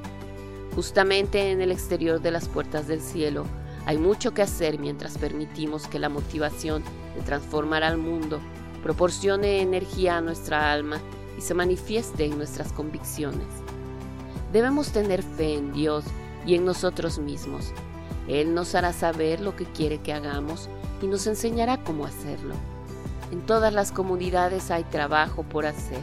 Justamente 0.74 1.50
en 1.50 1.60
el 1.60 1.72
exterior 1.72 2.22
de 2.22 2.30
las 2.30 2.48
puertas 2.48 2.88
del 2.88 3.02
cielo 3.02 3.44
hay 3.84 3.98
mucho 3.98 4.32
que 4.32 4.42
hacer 4.42 4.78
mientras 4.78 5.18
permitimos 5.18 5.86
que 5.86 5.98
la 5.98 6.08
motivación 6.08 6.82
de 7.14 7.22
transformar 7.22 7.82
al 7.82 7.98
mundo 7.98 8.40
proporcione 8.82 9.60
energía 9.60 10.16
a 10.16 10.20
nuestra 10.22 10.72
alma 10.72 11.00
se 11.40 11.54
manifieste 11.54 12.24
en 12.24 12.36
nuestras 12.36 12.72
convicciones. 12.72 13.46
Debemos 14.52 14.90
tener 14.90 15.22
fe 15.22 15.54
en 15.54 15.72
Dios 15.72 16.04
y 16.46 16.54
en 16.54 16.64
nosotros 16.64 17.18
mismos. 17.18 17.72
Él 18.28 18.54
nos 18.54 18.74
hará 18.74 18.92
saber 18.92 19.40
lo 19.40 19.56
que 19.56 19.64
quiere 19.64 19.98
que 19.98 20.12
hagamos 20.12 20.68
y 21.02 21.06
nos 21.06 21.26
enseñará 21.26 21.82
cómo 21.82 22.04
hacerlo. 22.04 22.54
En 23.32 23.40
todas 23.46 23.72
las 23.72 23.92
comunidades 23.92 24.70
hay 24.70 24.84
trabajo 24.84 25.42
por 25.44 25.66
hacer. 25.66 26.00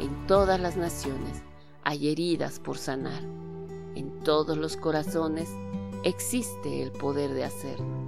En 0.00 0.26
todas 0.26 0.60
las 0.60 0.76
naciones 0.76 1.42
hay 1.82 2.08
heridas 2.08 2.58
por 2.60 2.78
sanar. 2.78 3.22
En 3.94 4.20
todos 4.22 4.56
los 4.56 4.76
corazones 4.76 5.48
existe 6.04 6.82
el 6.82 6.92
poder 6.92 7.32
de 7.32 7.44
hacerlo. 7.44 8.07